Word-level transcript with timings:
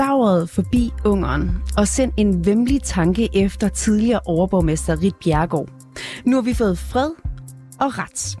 Slæb 0.00 0.48
forbi 0.48 0.92
ungeren 1.04 1.50
og 1.76 1.88
send 1.88 2.12
en 2.16 2.46
vemmelig 2.46 2.82
tanke 2.82 3.28
efter 3.36 3.68
tidligere 3.68 4.20
overborgmester 4.24 5.02
Rit 5.02 5.14
Bjergård. 5.24 5.68
Nu 6.24 6.36
har 6.36 6.42
vi 6.42 6.54
fået 6.54 6.78
fred 6.78 7.10
og 7.80 7.98
ret. 7.98 8.38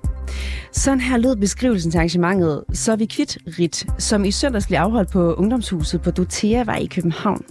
Sådan 0.72 1.00
her 1.00 1.16
lød 1.16 1.36
beskrivelsen 1.36 1.90
til 1.90 1.98
arrangementet 1.98 2.64
Så 2.72 2.92
er 2.92 2.96
vi 2.96 3.06
kvitt 3.06 3.38
Rit, 3.58 3.86
som 3.98 4.24
i 4.24 4.30
søndags 4.30 4.66
blev 4.66 4.78
afholdt 4.78 5.10
på 5.12 5.34
Ungdomshuset 5.34 6.02
på 6.02 6.10
Doteavej 6.10 6.76
i 6.76 6.86
København. 6.86 7.42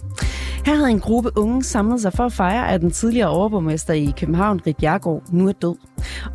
Her 0.66 0.74
havde 0.74 0.90
en 0.90 1.00
gruppe 1.00 1.30
unge 1.36 1.64
samlet 1.64 2.00
sig 2.00 2.12
for 2.12 2.24
at 2.24 2.32
fejre, 2.32 2.68
at 2.68 2.80
den 2.80 2.90
tidligere 2.90 3.28
overborgmester 3.28 3.94
i 3.94 4.12
København, 4.18 4.60
Rit 4.66 4.76
Bjergård, 4.76 5.22
nu 5.32 5.48
er 5.48 5.52
død. 5.52 5.76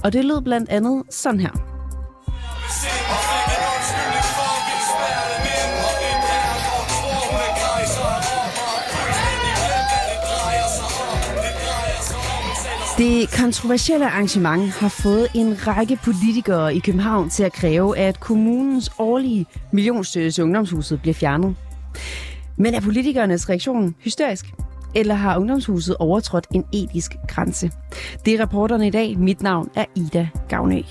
Og 0.03 0.13
det 0.13 0.25
lød 0.25 0.41
blandt 0.41 0.69
andet 0.69 1.03
sådan 1.09 1.39
her. 1.39 1.74
Det 12.97 13.31
kontroversielle 13.31 14.05
arrangement 14.05 14.69
har 14.71 14.89
fået 14.89 15.27
en 15.33 15.67
række 15.67 15.99
politikere 16.03 16.75
i 16.75 16.79
København 16.79 17.29
til 17.29 17.43
at 17.43 17.53
kræve, 17.53 17.97
at 17.97 18.19
kommunens 18.19 18.91
årlige 18.99 19.45
millionstøtte 19.71 20.31
til 20.31 20.43
ungdomshuset 20.43 21.01
bliver 21.01 21.13
fjernet. 21.13 21.55
Men 22.57 22.73
er 22.73 22.81
politikernes 22.81 23.49
reaktion 23.49 23.95
hysterisk? 23.99 24.45
Eller 24.95 25.15
har 25.15 25.37
ungdomshuset 25.37 25.95
overtrådt 25.95 26.47
en 26.53 26.65
etisk 26.73 27.11
grænse? 27.27 27.71
Det 28.25 28.33
er 28.33 28.43
reporterne 28.43 28.87
i 28.87 28.91
dag. 28.91 29.17
Mit 29.17 29.41
navn 29.41 29.69
er 29.75 29.85
Ida 29.95 30.27
Gavnø. 30.49 30.81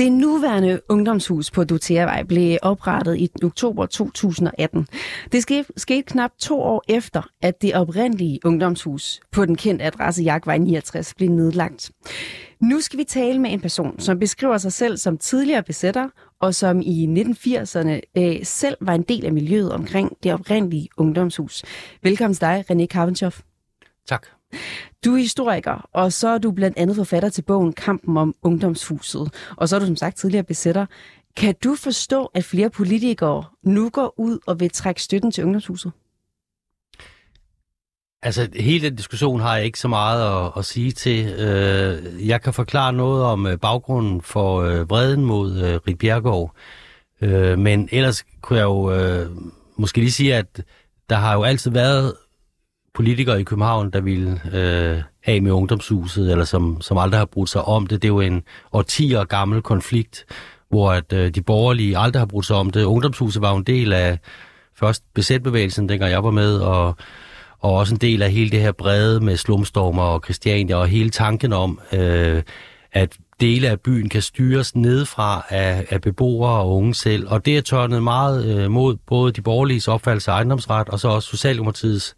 Det 0.00 0.12
nuværende 0.12 0.80
ungdomshus 0.88 1.50
på 1.50 1.64
Doteavej 1.64 2.22
blev 2.22 2.58
oprettet 2.62 3.16
i 3.16 3.30
oktober 3.44 3.86
2018. 3.86 4.86
Det 5.32 5.42
skete, 5.42 5.72
skete 5.76 6.02
knap 6.02 6.30
to 6.38 6.60
år 6.60 6.84
efter, 6.88 7.22
at 7.42 7.62
det 7.62 7.74
oprindelige 7.74 8.40
ungdomshus 8.44 9.20
på 9.32 9.46
den 9.46 9.56
kendte 9.56 9.84
adresse 9.84 10.22
Jagtvej 10.22 10.58
69 10.58 11.14
blev 11.14 11.30
nedlagt. 11.30 11.90
Nu 12.60 12.80
skal 12.80 12.98
vi 12.98 13.04
tale 13.04 13.38
med 13.38 13.52
en 13.52 13.60
person, 13.60 14.00
som 14.00 14.18
beskriver 14.18 14.58
sig 14.58 14.72
selv 14.72 14.96
som 14.96 15.18
tidligere 15.18 15.62
besætter, 15.62 16.08
og 16.40 16.54
som 16.54 16.80
i 16.84 17.06
1980'erne 17.06 18.00
øh, 18.18 18.36
selv 18.42 18.76
var 18.80 18.94
en 18.94 19.02
del 19.02 19.26
af 19.26 19.32
miljøet 19.32 19.72
omkring 19.72 20.16
det 20.22 20.32
oprindelige 20.32 20.88
ungdomshus. 20.96 21.62
Velkommen 22.02 22.34
til 22.34 22.40
dig, 22.40 22.64
René 22.70 22.86
Karvenshoff. 22.86 23.40
Tak. 24.08 24.26
Du 25.04 25.14
er 25.14 25.18
historiker, 25.18 25.88
og 25.92 26.12
så 26.12 26.28
er 26.28 26.38
du 26.38 26.50
blandt 26.50 26.78
andet 26.78 26.96
forfatter 26.96 27.28
til 27.28 27.42
bogen 27.42 27.72
Kampen 27.72 28.16
om 28.16 28.34
ungdomshuset. 28.42 29.34
Og 29.56 29.68
så 29.68 29.76
er 29.76 29.80
du 29.80 29.86
som 29.86 29.96
sagt 29.96 30.16
tidligere 30.16 30.44
besætter. 30.44 30.86
Kan 31.36 31.54
du 31.64 31.74
forstå, 31.74 32.24
at 32.34 32.44
flere 32.44 32.70
politikere 32.70 33.44
nu 33.62 33.90
går 33.90 34.14
ud 34.16 34.38
og 34.46 34.60
vil 34.60 34.70
trække 34.70 35.02
støtten 35.02 35.30
til 35.30 35.44
ungdomshuset? 35.44 35.92
Altså, 38.22 38.48
hele 38.54 38.86
den 38.86 38.96
diskussion 38.96 39.40
har 39.40 39.56
jeg 39.56 39.64
ikke 39.64 39.78
så 39.78 39.88
meget 39.88 40.46
at, 40.46 40.52
at 40.56 40.64
sige 40.64 40.92
til. 40.92 41.26
Øh, 41.26 42.28
jeg 42.28 42.42
kan 42.42 42.52
forklare 42.52 42.92
noget 42.92 43.24
om 43.24 43.46
øh, 43.46 43.58
baggrunden 43.58 44.22
for 44.22 44.60
øh, 44.62 44.90
vreden 44.90 45.24
mod 45.24 45.58
øh, 45.58 45.80
Rit 45.88 45.98
Bjergård. 45.98 46.54
Øh, 47.20 47.58
men 47.58 47.88
ellers 47.92 48.24
kunne 48.40 48.58
jeg 48.58 48.64
jo 48.64 48.92
måske 49.76 49.98
lige 49.98 50.12
sige, 50.12 50.36
at 50.36 50.62
der 51.10 51.16
har 51.16 51.34
jo 51.34 51.42
altid 51.42 51.70
været 51.70 52.14
politikere 52.94 53.40
i 53.40 53.44
København, 53.44 53.90
der 53.90 54.00
ville 54.00 54.40
øh, 54.52 55.02
af 55.24 55.42
med 55.42 55.52
ungdomshuset, 55.52 56.30
eller 56.30 56.44
som, 56.44 56.80
som 56.80 56.98
aldrig 56.98 57.20
har 57.20 57.24
brugt 57.24 57.50
sig 57.50 57.62
om 57.62 57.86
det. 57.86 58.02
Det 58.02 58.08
er 58.08 58.12
jo 58.12 58.20
en 58.20 58.42
årtier 58.72 59.24
gammel 59.24 59.62
konflikt, 59.62 60.26
hvor 60.68 60.92
at, 60.92 61.12
øh, 61.12 61.34
de 61.34 61.42
borgerlige 61.42 61.98
aldrig 61.98 62.20
har 62.20 62.26
brugt 62.26 62.46
sig 62.46 62.56
om 62.56 62.70
det. 62.70 62.84
Ungdomshuset 62.84 63.42
var 63.42 63.50
jo 63.50 63.56
en 63.56 63.64
del 63.64 63.92
af 63.92 64.18
først 64.74 65.04
besætbevægelsen, 65.14 65.88
dengang 65.88 66.10
jeg 66.10 66.24
var 66.24 66.30
med, 66.30 66.58
og, 66.58 66.96
og 67.58 67.72
også 67.74 67.94
en 67.94 68.00
del 68.00 68.22
af 68.22 68.32
hele 68.32 68.50
det 68.50 68.60
her 68.60 68.72
brede 68.72 69.20
med 69.20 69.36
slumstormer 69.36 70.02
og 70.02 70.20
Christiania, 70.24 70.76
og 70.76 70.88
hele 70.88 71.10
tanken 71.10 71.52
om, 71.52 71.80
øh, 71.92 72.42
at 72.92 73.16
dele 73.40 73.68
af 73.68 73.80
byen 73.80 74.08
kan 74.08 74.22
styres 74.22 74.76
nedefra 74.76 75.46
af, 75.48 75.86
af 75.90 76.00
beboere 76.00 76.60
og 76.60 76.76
unge 76.76 76.94
selv. 76.94 77.28
Og 77.28 77.46
det 77.46 77.56
er 77.56 77.60
tørnet 77.60 78.02
meget 78.02 78.44
øh, 78.44 78.70
mod 78.70 78.96
både 79.06 79.32
de 79.32 79.42
borgerlige 79.42 79.92
opfattelse 79.92 80.30
af 80.30 80.34
ejendomsret, 80.34 80.88
og 80.88 81.00
så 81.00 81.08
også 81.08 81.28
Socialdemokratiets 81.28 82.16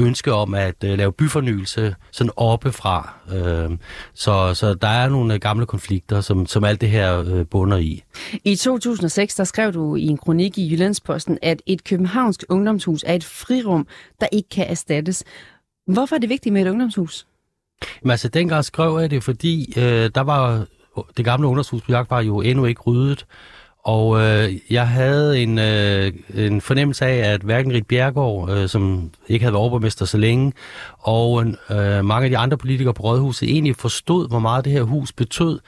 ønske 0.00 0.32
om 0.32 0.54
at 0.54 0.84
uh, 0.84 0.90
lave 0.90 1.12
byfornyelse 1.12 1.94
sådan 2.12 2.32
oppefra. 2.36 3.14
Uh, 3.26 3.76
så, 4.14 4.54
så 4.54 4.74
der 4.74 4.88
er 4.88 5.08
nogle 5.08 5.38
gamle 5.38 5.66
konflikter, 5.66 6.20
som, 6.20 6.46
som 6.46 6.64
alt 6.64 6.80
det 6.80 6.90
her 6.90 7.18
uh, 7.18 7.46
bunder 7.46 7.76
i. 7.76 8.02
I 8.44 8.56
2006 8.56 9.34
der 9.34 9.44
skrev 9.44 9.72
du 9.72 9.96
i 9.96 10.06
en 10.06 10.18
kronik 10.18 10.58
i 10.58 10.70
Jyllandsposten, 10.72 11.38
at 11.42 11.62
et 11.66 11.84
københavnsk 11.84 12.44
ungdomshus 12.48 13.04
er 13.06 13.14
et 13.14 13.24
frirum, 13.24 13.86
der 14.20 14.26
ikke 14.32 14.48
kan 14.48 14.66
erstattes. 14.66 15.24
Hvorfor 15.86 16.16
er 16.16 16.20
det 16.20 16.28
vigtigt 16.28 16.52
med 16.52 16.62
et 16.62 16.70
ungdomshus? 16.70 17.26
Men 18.02 18.10
altså, 18.10 18.28
dengang 18.28 18.64
skrev 18.64 18.98
jeg 19.00 19.10
det, 19.10 19.24
fordi 19.24 19.72
uh, 19.76 19.82
der 19.82 20.20
var 20.20 20.66
det 21.16 21.24
gamle 21.24 21.46
ungdomshus 21.46 21.82
på 21.82 21.92
Jagt 21.92 22.10
var 22.10 22.20
jo 22.20 22.40
endnu 22.40 22.64
ikke 22.64 22.80
ryddet. 22.80 23.26
Og 23.84 24.20
øh, 24.20 24.52
jeg 24.70 24.88
havde 24.88 25.42
en, 25.42 25.58
øh, 25.58 26.12
en 26.34 26.60
fornemmelse 26.60 27.06
af, 27.06 27.32
at 27.32 27.40
hverken 27.40 27.72
Rit 27.72 27.86
Bjergård, 27.86 28.50
øh, 28.50 28.68
som 28.68 29.10
ikke 29.28 29.42
havde 29.42 29.52
været 29.52 29.60
overborgmester 29.60 30.04
så 30.04 30.18
længe, 30.18 30.52
og 30.98 31.44
øh, 31.44 32.04
mange 32.04 32.24
af 32.24 32.30
de 32.30 32.38
andre 32.38 32.56
politikere 32.56 32.94
på 32.94 33.02
Rådhuset 33.02 33.50
egentlig 33.50 33.76
forstod, 33.76 34.28
hvor 34.28 34.38
meget 34.38 34.64
det 34.64 34.72
her 34.72 34.82
hus 34.82 35.12
betød. 35.12 35.60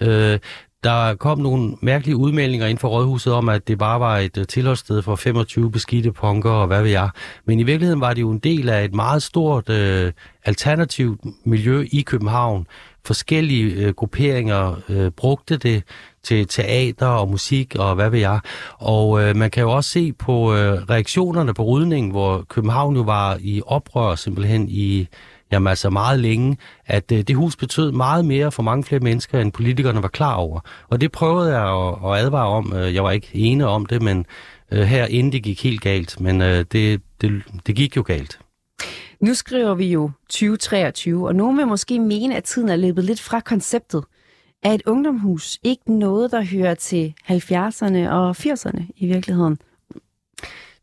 Øh, 0.00 0.38
der 0.84 1.14
kom 1.14 1.38
nogle 1.38 1.76
mærkelige 1.82 2.16
udmeldinger 2.16 2.66
inden 2.66 2.78
for 2.78 2.88
Rådhuset 2.88 3.32
om, 3.32 3.48
at 3.48 3.68
det 3.68 3.78
bare 3.78 4.00
var 4.00 4.18
et 4.18 4.38
øh, 4.38 4.46
tilholdssted 4.46 5.02
for 5.02 5.16
25 5.16 5.70
beskidte 5.70 6.12
punker 6.12 6.50
og 6.50 6.66
hvad 6.66 6.82
ved 6.82 6.90
jeg. 6.90 7.10
Men 7.44 7.60
i 7.60 7.62
virkeligheden 7.62 8.00
var 8.00 8.14
det 8.14 8.20
jo 8.20 8.30
en 8.30 8.38
del 8.38 8.68
af 8.68 8.84
et 8.84 8.94
meget 8.94 9.22
stort 9.22 9.68
øh, 9.68 10.12
alternativt 10.44 11.20
miljø 11.44 11.86
i 11.92 12.02
København. 12.02 12.66
Forskellige 13.04 13.74
øh, 13.74 13.94
grupperinger 13.94 14.80
øh, 14.88 15.10
brugte 15.10 15.56
det 15.56 15.82
til 16.26 16.46
teater 16.46 17.06
og 17.06 17.28
musik 17.28 17.74
og 17.78 17.94
hvad 17.94 18.10
ved 18.10 18.18
jeg. 18.18 18.40
Og 18.78 19.22
øh, 19.22 19.36
man 19.36 19.50
kan 19.50 19.62
jo 19.62 19.70
også 19.70 19.90
se 19.90 20.12
på 20.12 20.54
øh, 20.54 20.82
reaktionerne 20.82 21.54
på 21.54 21.62
rydningen, 21.62 22.10
hvor 22.10 22.44
København 22.48 22.96
jo 22.96 23.02
var 23.02 23.38
i 23.40 23.62
oprør 23.66 24.14
simpelthen 24.14 24.68
i 24.68 25.08
jamen 25.52 25.66
altså 25.68 25.90
meget 25.90 26.20
længe, 26.20 26.56
at 26.86 27.12
øh, 27.12 27.22
det 27.22 27.36
hus 27.36 27.56
betød 27.56 27.92
meget 27.92 28.24
mere 28.24 28.52
for 28.52 28.62
mange 28.62 28.84
flere 28.84 29.00
mennesker, 29.00 29.40
end 29.40 29.52
politikerne 29.52 30.02
var 30.02 30.08
klar 30.08 30.34
over. 30.34 30.60
Og 30.88 31.00
det 31.00 31.12
prøvede 31.12 31.58
jeg 31.58 31.68
at, 31.68 32.12
at 32.12 32.24
advare 32.24 32.48
om. 32.48 32.72
Øh, 32.76 32.94
jeg 32.94 33.04
var 33.04 33.10
ikke 33.10 33.30
ene 33.34 33.66
om 33.66 33.86
det, 33.86 34.02
men 34.02 34.26
øh, 34.72 34.82
her 34.82 35.06
inden 35.06 35.32
det 35.32 35.42
gik 35.42 35.62
helt 35.62 35.80
galt. 35.80 36.20
Men 36.20 36.42
øh, 36.42 36.64
det, 36.72 37.00
det, 37.20 37.42
det 37.66 37.76
gik 37.76 37.96
jo 37.96 38.02
galt. 38.06 38.38
Nu 39.20 39.34
skriver 39.34 39.74
vi 39.74 39.86
jo 39.86 40.10
2023, 40.28 41.26
og 41.26 41.34
nogen 41.34 41.58
vil 41.58 41.66
måske 41.66 42.00
mene, 42.00 42.36
at 42.36 42.44
tiden 42.44 42.68
er 42.68 42.76
løbet 42.76 43.04
lidt 43.04 43.20
fra 43.20 43.40
konceptet. 43.40 44.04
Er 44.62 44.72
et 44.72 44.82
ungdomshus 44.86 45.58
ikke 45.62 45.92
noget, 45.92 46.30
der 46.30 46.44
hører 46.44 46.74
til 46.74 47.14
70'erne 47.30 48.08
og 48.10 48.30
80'erne 48.30 48.82
i 48.96 49.06
virkeligheden? 49.06 49.58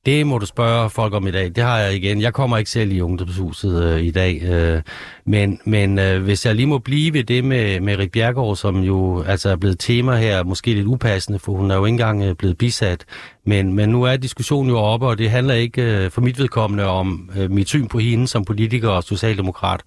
Det 0.06 0.28
må 0.28 0.38
du 0.38 0.46
spørge 0.46 0.90
folk 0.90 1.14
om 1.14 1.28
i 1.28 1.32
dag. 1.32 1.52
Det 1.56 1.64
har 1.64 1.78
jeg 1.78 1.96
igen. 1.96 2.22
Jeg 2.22 2.34
kommer 2.34 2.58
ikke 2.58 2.72
selv 2.72 2.92
i 2.92 3.02
ungdomshuset 3.02 3.84
øh, 3.84 4.02
i 4.02 4.12
dag. 4.12 4.42
Øh, 4.44 4.82
men 5.26 5.60
men 5.66 6.00
øh, 6.00 6.24
hvis 6.24 6.46
jeg 6.46 6.56
lige 6.56 6.68
må 6.68 6.78
blive 6.78 7.14
ved 7.14 7.24
det 7.24 7.44
med, 7.46 7.80
med 7.80 7.98
Rik 7.98 8.12
Bjergård, 8.12 8.56
som 8.56 8.80
jo 8.80 9.22
altså 9.22 9.50
er 9.50 9.56
blevet 9.56 9.80
tema 9.80 10.16
her, 10.16 10.44
måske 10.44 10.74
lidt 10.74 10.88
upassende, 10.88 11.40
for 11.40 11.52
hun 11.52 11.72
er 11.72 11.76
jo 11.76 11.86
ikke 11.86 11.94
engang 11.94 12.24
øh, 12.24 12.36
blevet 12.36 12.58
bisat. 12.58 13.06
Men, 13.46 13.74
men 13.74 13.90
nu 13.90 14.04
er 14.04 14.18
diskussionen 14.18 14.70
jo 14.70 14.78
oppe, 14.78 15.08
og 15.08 15.18
det 15.18 15.30
handler 15.30 15.54
ikke 15.54 15.82
øh, 15.82 16.12
for 16.12 16.22
mit 16.22 16.40
vedkommende 16.40 16.86
om 16.86 17.30
øh, 17.38 17.52
mit 17.52 17.70
syn 17.70 17.88
på 17.88 18.00
hende 18.00 18.28
som 18.28 18.46
politiker 18.46 18.90
og 18.90 19.04
socialdemokrat, 19.04 19.82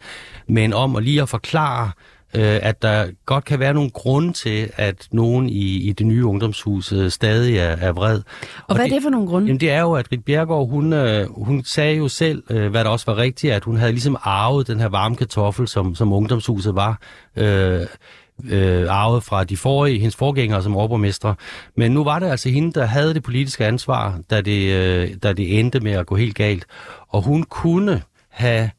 men 0.49 0.73
om 0.73 0.97
at 0.97 1.03
lige 1.03 1.23
at 1.23 1.29
forklare, 1.29 1.87
øh, 1.87 2.16
at 2.33 2.83
der 2.83 3.07
godt 3.27 3.45
kan 3.45 3.59
være 3.59 3.75
nogle 3.75 3.91
grunde 3.91 4.33
til, 4.33 4.71
at 4.77 5.09
nogen 5.13 5.49
i, 5.49 5.89
i 5.89 5.93
det 5.93 6.07
nye 6.07 6.25
ungdomshus 6.25 6.93
øh, 6.93 7.11
stadig 7.11 7.57
er, 7.57 7.63
er 7.63 7.93
vred. 7.93 8.17
Og, 8.17 8.25
og 8.67 8.77
hvad 8.77 8.85
det, 8.85 8.93
er 8.93 8.97
det 8.97 9.03
for 9.03 9.11
nogle 9.11 9.29
grunde? 9.29 9.47
Jamen 9.47 9.61
det 9.61 9.71
er 9.71 9.81
jo, 9.81 9.93
at 9.93 10.13
Rit 10.13 10.25
Bjergård, 10.25 10.71
hun, 10.71 10.93
øh, 10.93 11.27
hun 11.31 11.65
sagde 11.65 11.97
jo 11.97 12.09
selv, 12.09 12.43
øh, 12.51 12.71
hvad 12.71 12.85
der 12.85 12.91
også 12.91 13.07
var 13.07 13.17
rigtigt, 13.17 13.53
at 13.53 13.65
hun 13.65 13.77
havde 13.77 13.93
ligesom 13.93 14.17
arvet 14.23 14.67
den 14.67 14.81
her 14.81 14.89
varme 14.89 15.17
kartoffel, 15.17 15.69
som, 15.69 15.95
som 15.95 16.13
ungdomshuset 16.13 16.75
var. 16.75 17.01
Øh, 17.37 17.81
øh, 18.51 18.87
arvet 18.89 19.23
fra 19.23 19.45
de 19.45 19.57
forrige, 19.57 19.99
hendes 19.99 20.17
forgængere 20.17 20.63
som 20.63 20.77
overborgmestre. 20.77 21.35
Men 21.77 21.93
nu 21.93 22.05
var 22.05 22.19
det 22.19 22.27
altså 22.27 22.49
hende, 22.49 22.73
der 22.73 22.85
havde 22.85 23.15
det 23.15 23.23
politiske 23.23 23.67
ansvar, 23.67 24.21
da 24.31 24.41
det, 24.41 24.73
øh, 24.73 25.11
da 25.23 25.33
det 25.33 25.59
endte 25.59 25.81
med 25.81 25.93
at 25.93 26.07
gå 26.07 26.17
helt 26.17 26.35
galt. 26.35 26.67
Og 27.09 27.23
hun 27.23 27.43
kunne 27.43 28.03
have 28.31 28.71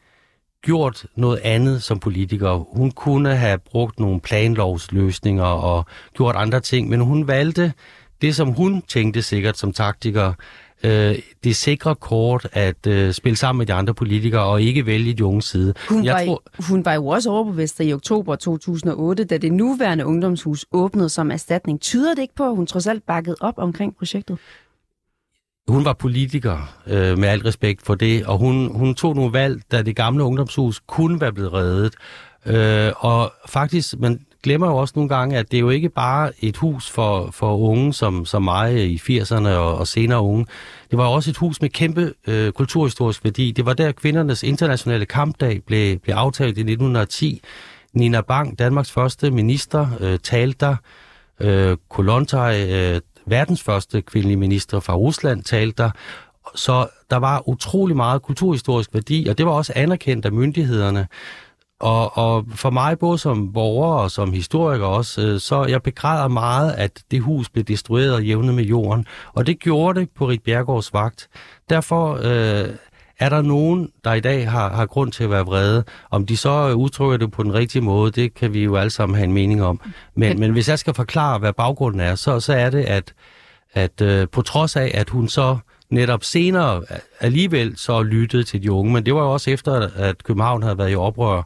gjort 0.68 1.06
noget 1.16 1.40
andet 1.44 1.84
som 1.84 2.00
politiker. 2.00 2.66
Hun 2.78 2.92
kunne 2.92 3.36
have 3.36 3.58
brugt 3.58 4.00
nogle 4.00 4.20
planlovsløsninger 4.20 5.44
og 5.44 5.86
gjort 6.14 6.36
andre 6.36 6.60
ting, 6.60 6.90
men 6.90 7.00
hun 7.00 7.28
valgte 7.28 7.74
det, 8.22 8.36
som 8.36 8.48
hun 8.48 8.82
tænkte 8.88 9.22
sikkert 9.22 9.58
som 9.58 9.74
taktiker, 9.74 10.34
øh, 10.84 11.16
det 11.44 11.56
sikre 11.56 11.96
kort 11.96 12.48
at 12.54 12.88
øh, 12.88 13.14
spille 13.14 13.36
sammen 13.36 13.58
med 13.58 13.66
de 13.66 13.74
andre 13.74 13.94
politikere 13.94 14.44
og 14.44 14.62
ikke 14.62 14.86
vælge 14.86 15.14
de 15.14 15.26
unge 15.26 15.42
side. 15.42 15.74
Hun, 15.90 16.06
jeg 16.06 16.14
var, 16.14 16.26
tror... 16.26 16.44
hun 16.70 16.86
var 16.86 16.94
jo 16.94 17.08
også 17.08 17.30
overbevist 17.30 17.80
i 17.80 17.94
oktober 17.94 18.36
2008, 18.36 19.24
da 19.24 19.38
det 19.38 19.52
nuværende 19.52 20.06
ungdomshus 20.06 20.66
åbnede 20.72 21.10
som 21.10 21.32
erstatning. 21.32 21.82
Tyder 21.82 22.14
det 22.14 22.22
ikke 22.22 22.36
på, 22.36 22.50
at 22.50 22.56
hun 22.56 22.68
trods 22.68 22.88
alt 22.88 23.06
bakkede 23.06 23.36
op 23.40 23.54
omkring 23.58 23.96
projektet? 23.96 24.38
Hun 25.68 25.86
var 25.86 25.94
politiker, 25.94 26.74
øh, 26.88 27.18
med 27.18 27.30
al 27.30 27.42
respekt 27.42 27.86
for 27.86 27.96
det, 27.96 28.26
og 28.26 28.38
hun, 28.38 28.76
hun 28.76 28.96
tog 28.96 29.16
nogle 29.16 29.34
valg, 29.34 29.62
da 29.72 29.82
det 29.82 29.96
gamle 29.96 30.24
ungdomshus 30.24 30.82
kunne 30.88 31.22
være 31.22 31.34
blevet 31.34 31.54
reddet. 31.54 31.94
Øh, 32.46 32.92
og 32.98 33.34
faktisk, 33.46 34.00
man 34.00 34.20
glemmer 34.44 34.68
jo 34.68 34.78
også 34.78 34.94
nogle 34.96 35.10
gange, 35.10 35.38
at 35.38 35.52
det 35.52 35.58
er 35.58 35.62
jo 35.62 35.70
ikke 35.70 35.90
bare 35.90 36.32
et 36.42 36.58
hus 36.58 36.90
for, 36.90 37.32
for 37.32 37.58
unge 37.58 37.94
som, 37.94 38.26
som 38.26 38.44
mig 38.44 38.92
i 38.92 39.20
80'erne 39.20 39.48
og, 39.48 39.78
og 39.78 39.88
senere 39.88 40.22
unge. 40.22 40.46
Det 40.92 40.98
var 40.98 41.06
også 41.06 41.30
et 41.30 41.38
hus 41.38 41.62
med 41.62 41.70
kæmpe 41.70 42.14
øh, 42.28 42.52
kulturhistorisk 42.52 43.24
værdi. 43.24 43.52
Det 43.52 43.66
var 43.66 43.74
der 43.74 43.92
kvindernes 43.92 44.44
internationale 44.44 45.06
kampdag 45.06 45.62
blev, 45.66 45.98
blev 46.00 46.16
aftalt 46.16 46.58
i 46.58 46.62
1910. 46.62 47.42
Nina 47.94 48.22
Bang, 48.22 48.60
Danmarks 48.60 48.92
første 48.92 49.32
minister, 49.32 49.88
øh, 50.00 50.20
talte 50.24 50.58
der. 50.66 50.76
Øh, 51.40 51.78
Kolontaj, 51.90 52.70
øh, 52.70 53.02
verdens 53.28 53.64
første 53.64 54.02
kvindelige 54.02 54.38
minister 54.38 54.80
fra 54.80 54.96
Rusland, 54.96 55.44
talte 55.44 55.84
der. 55.84 55.90
Så 56.56 56.88
der 57.10 57.18
var 57.18 57.50
utrolig 57.50 57.96
meget 57.96 58.22
kulturhistorisk 58.22 58.94
værdi, 58.94 59.28
og 59.28 59.38
det 59.38 59.46
var 59.46 59.52
også 59.52 59.74
anerkendt 59.76 60.26
af 60.26 60.32
myndighederne. 60.32 61.08
Og, 61.80 62.18
og 62.18 62.46
for 62.56 62.70
mig, 62.70 63.00
både 63.00 63.18
som 63.18 63.54
borger 63.54 63.94
og 63.94 64.12
som 64.12 64.34
historiker 64.34 64.86
også, 64.86 65.22
øh, 65.22 65.40
så 65.40 65.66
jeg 65.66 65.82
begræder 65.82 66.28
meget, 66.28 66.72
at 66.72 67.04
det 67.12 67.22
hus 67.22 67.50
blev 67.50 67.64
destrueret 67.64 68.14
og 68.14 68.24
jævnet 68.24 68.54
med 68.54 68.64
jorden. 68.64 69.06
Og 69.34 69.48
det 69.48 69.60
gjorde 69.60 70.00
det 70.00 70.10
på 70.10 70.30
Rit 70.30 70.44
Bjergårds 70.44 70.94
vagt. 70.94 71.30
Derfor 71.70 72.20
øh, 72.24 72.70
er 73.20 73.30
der 73.30 73.42
nogen, 73.42 73.92
der 74.04 74.14
i 74.14 74.20
dag 74.20 74.52
har, 74.52 74.70
har 74.70 74.86
grund 74.86 75.12
til 75.12 75.24
at 75.24 75.30
være 75.30 75.46
vrede. 75.46 75.84
Om 76.12 76.26
de 76.26 76.38
så 76.38 76.74
udtrykker 76.74 77.18
det 77.18 77.32
på 77.32 77.44
den 77.44 77.54
rigtige 77.54 77.82
måde, 77.82 78.12
det 78.12 78.34
kan 78.34 78.54
vi 78.54 78.64
jo 78.64 78.76
alle 78.76 78.90
sammen 78.90 79.16
have 79.16 79.24
en 79.24 79.34
mening 79.34 79.64
om. 79.64 79.82
Men, 80.16 80.40
men 80.40 80.52
hvis 80.52 80.70
jeg 80.70 80.80
skal 80.80 80.94
forklare, 80.94 81.40
hvad 81.40 81.54
baggrunden 81.54 82.02
er, 82.02 82.16
så, 82.16 82.40
så 82.40 82.54
er 82.54 82.70
det, 82.70 82.84
at, 82.84 83.14
at 83.74 84.02
øh, 84.02 84.28
på 84.30 84.42
trods 84.42 84.76
af, 84.76 84.92
at 84.94 85.10
hun 85.10 85.28
så 85.28 85.58
netop 85.90 86.24
senere 86.24 86.84
alligevel 87.20 87.78
så 87.78 88.04
lyttede 88.04 88.44
til 88.44 88.64
de 88.64 88.72
unge, 88.72 88.94
men 88.94 89.06
det 89.06 89.16
var 89.16 89.22
jo 89.22 89.34
også 89.34 89.52
efter, 89.52 89.90
at 89.96 90.24
København 90.24 90.64
havde 90.64 90.78
været 90.78 90.92
i 90.92 90.96
oprør 90.96 91.42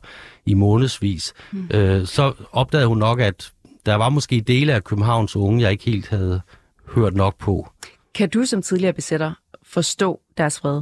i 0.45 0.53
månedsvis, 0.53 1.33
mm. 1.51 1.69
øh, 1.73 2.05
så 2.07 2.33
opdagede 2.51 2.87
hun 2.87 2.97
nok, 2.97 3.19
at 3.19 3.51
der 3.85 3.95
var 3.95 4.09
måske 4.09 4.41
dele 4.41 4.73
af 4.73 4.83
Københavns 4.83 5.35
unge, 5.35 5.61
jeg 5.61 5.71
ikke 5.71 5.85
helt 5.85 6.09
havde 6.09 6.41
hørt 6.95 7.15
nok 7.15 7.37
på. 7.37 7.69
Kan 8.15 8.29
du 8.29 8.45
som 8.45 8.61
tidligere 8.61 8.93
besætter 8.93 9.33
forstå 9.63 10.19
deres 10.37 10.59
fred? 10.59 10.81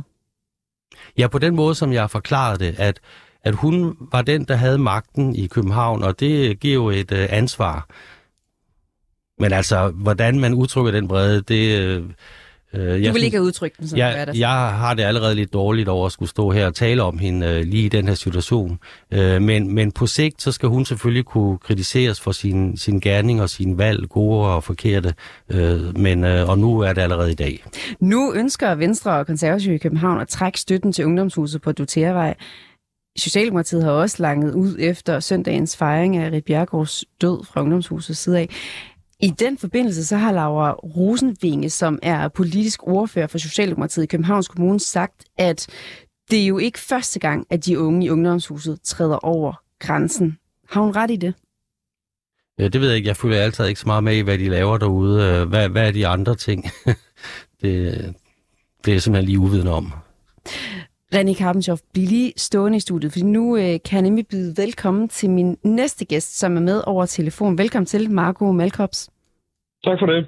Ja, 1.17 1.27
på 1.27 1.39
den 1.39 1.55
måde, 1.55 1.75
som 1.75 1.93
jeg 1.93 2.09
forklarede 2.09 2.65
det, 2.65 2.75
at, 2.79 2.99
at 3.43 3.55
hun 3.55 3.97
var 4.11 4.21
den, 4.21 4.43
der 4.43 4.55
havde 4.55 4.77
magten 4.77 5.35
i 5.35 5.47
København, 5.47 6.03
og 6.03 6.19
det 6.19 6.59
giver 6.59 6.73
jo 6.73 6.89
et 6.89 7.11
øh, 7.11 7.27
ansvar. 7.29 7.87
Men 9.39 9.53
altså, 9.53 9.89
hvordan 9.89 10.39
man 10.39 10.53
udtrykker 10.53 10.91
den 10.91 11.07
brede, 11.07 11.41
det... 11.41 11.79
Øh, 11.79 12.03
Øh, 12.73 13.01
jeg 13.01 13.09
du 13.09 13.13
vil 13.13 13.23
ikke 13.23 13.37
have 13.37 13.45
udtrykt 13.45 13.79
den, 13.79 13.87
som 13.87 13.99
jeg, 13.99 14.27
jeg 14.35 14.49
har 14.49 14.93
det 14.93 15.03
allerede 15.03 15.35
lidt 15.35 15.53
dårligt 15.53 15.89
over 15.89 16.05
at 16.05 16.11
skulle 16.11 16.29
stå 16.29 16.51
her 16.51 16.65
og 16.65 16.75
tale 16.75 17.03
om 17.03 17.19
hende 17.19 17.47
øh, 17.47 17.63
lige 17.63 17.85
i 17.85 17.89
den 17.89 18.07
her 18.07 18.13
situation. 18.13 18.79
Øh, 19.11 19.41
men, 19.41 19.75
men 19.75 19.91
på 19.91 20.07
sigt, 20.07 20.41
så 20.41 20.51
skal 20.51 20.69
hun 20.69 20.85
selvfølgelig 20.85 21.25
kunne 21.25 21.57
kritiseres 21.57 22.21
for 22.21 22.31
sin, 22.31 22.77
sin 22.77 22.99
gerning 22.99 23.41
og 23.41 23.49
sin 23.49 23.77
valg, 23.77 24.09
gode 24.09 24.47
og 24.47 24.63
forkerte. 24.63 25.13
Øh, 25.49 25.97
men, 25.97 26.23
øh, 26.23 26.49
og 26.49 26.59
nu 26.59 26.79
er 26.79 26.93
det 26.93 27.01
allerede 27.01 27.31
i 27.31 27.35
dag. 27.35 27.63
Nu 27.99 28.33
ønsker 28.33 28.75
Venstre 28.75 29.11
og 29.11 29.25
Konservative 29.25 29.75
i 29.75 29.77
København 29.77 30.21
at 30.21 30.27
trække 30.27 30.59
støtten 30.59 30.93
til 30.93 31.05
ungdomshuset 31.05 31.61
på 31.61 31.71
Dutervej. 31.71 32.35
Socialdemokratiet 33.17 33.83
har 33.83 33.91
også 33.91 34.15
langet 34.19 34.53
ud 34.53 34.75
efter 34.79 35.19
søndagens 35.19 35.77
fejring 35.77 36.17
af 36.17 36.31
Rit 36.31 36.45
Bjergårds 36.45 37.03
død 37.21 37.45
fra 37.45 37.61
ungdomshusets 37.61 38.19
side 38.19 38.39
af. 38.39 38.49
I 39.21 39.29
den 39.29 39.57
forbindelse 39.57 40.05
så 40.05 40.17
har 40.17 40.31
Laura 40.31 40.71
Rosenvinge, 40.73 41.69
som 41.69 41.99
er 42.01 42.27
politisk 42.27 42.87
ordfører 42.87 43.27
for 43.27 43.37
Socialdemokratiet 43.37 44.03
i 44.03 44.07
Københavns 44.07 44.47
Kommune, 44.47 44.79
sagt, 44.79 45.25
at 45.37 45.67
det 46.31 46.41
er 46.43 46.47
jo 46.47 46.57
ikke 46.57 46.79
første 46.79 47.19
gang, 47.19 47.47
at 47.49 47.65
de 47.65 47.79
unge 47.79 48.05
i 48.05 48.09
ungdomshuset 48.09 48.81
træder 48.83 49.17
over 49.17 49.53
grænsen. 49.79 50.37
Har 50.69 50.81
hun 50.81 50.95
ret 50.95 51.11
i 51.11 51.15
det? 51.15 51.33
Ja, 52.59 52.67
det 52.67 52.81
ved 52.81 52.87
jeg 52.87 52.97
ikke. 52.97 53.07
Jeg 53.07 53.17
følger 53.17 53.37
altid 53.37 53.65
ikke 53.65 53.79
så 53.79 53.87
meget 53.87 54.03
med 54.03 54.17
i, 54.17 54.19
hvad 54.19 54.37
de 54.37 54.49
laver 54.49 54.77
derude. 54.77 55.23
Øh, 55.23 55.49
hvad, 55.49 55.69
hvad 55.69 55.87
er 55.87 55.91
de 55.91 56.07
andre 56.07 56.35
ting? 56.35 56.65
det, 57.61 58.15
det 58.85 58.95
er 58.95 58.99
simpelthen 58.99 59.25
lige 59.25 59.39
uvidende 59.39 59.71
om. 59.71 59.93
René 61.15 61.33
Karpenshoff, 61.33 61.81
bliv 61.93 62.07
lige 62.07 62.33
stående 62.37 62.77
i 62.77 62.79
studiet, 62.79 63.13
for 63.13 63.19
nu 63.19 63.57
øh, 63.57 63.63
kan 63.63 63.79
jeg 63.91 64.01
nemlig 64.01 64.27
byde 64.27 64.57
velkommen 64.57 65.09
til 65.09 65.29
min 65.29 65.57
næste 65.63 66.05
gæst, 66.05 66.39
som 66.39 66.57
er 66.57 66.61
med 66.61 66.81
over 66.85 67.05
telefon. 67.05 67.57
Velkommen 67.57 67.85
til, 67.85 68.11
Marco 68.11 68.51
Malkops. 68.51 69.09
Tak 69.83 69.99
for 69.99 70.05
det. 70.05 70.27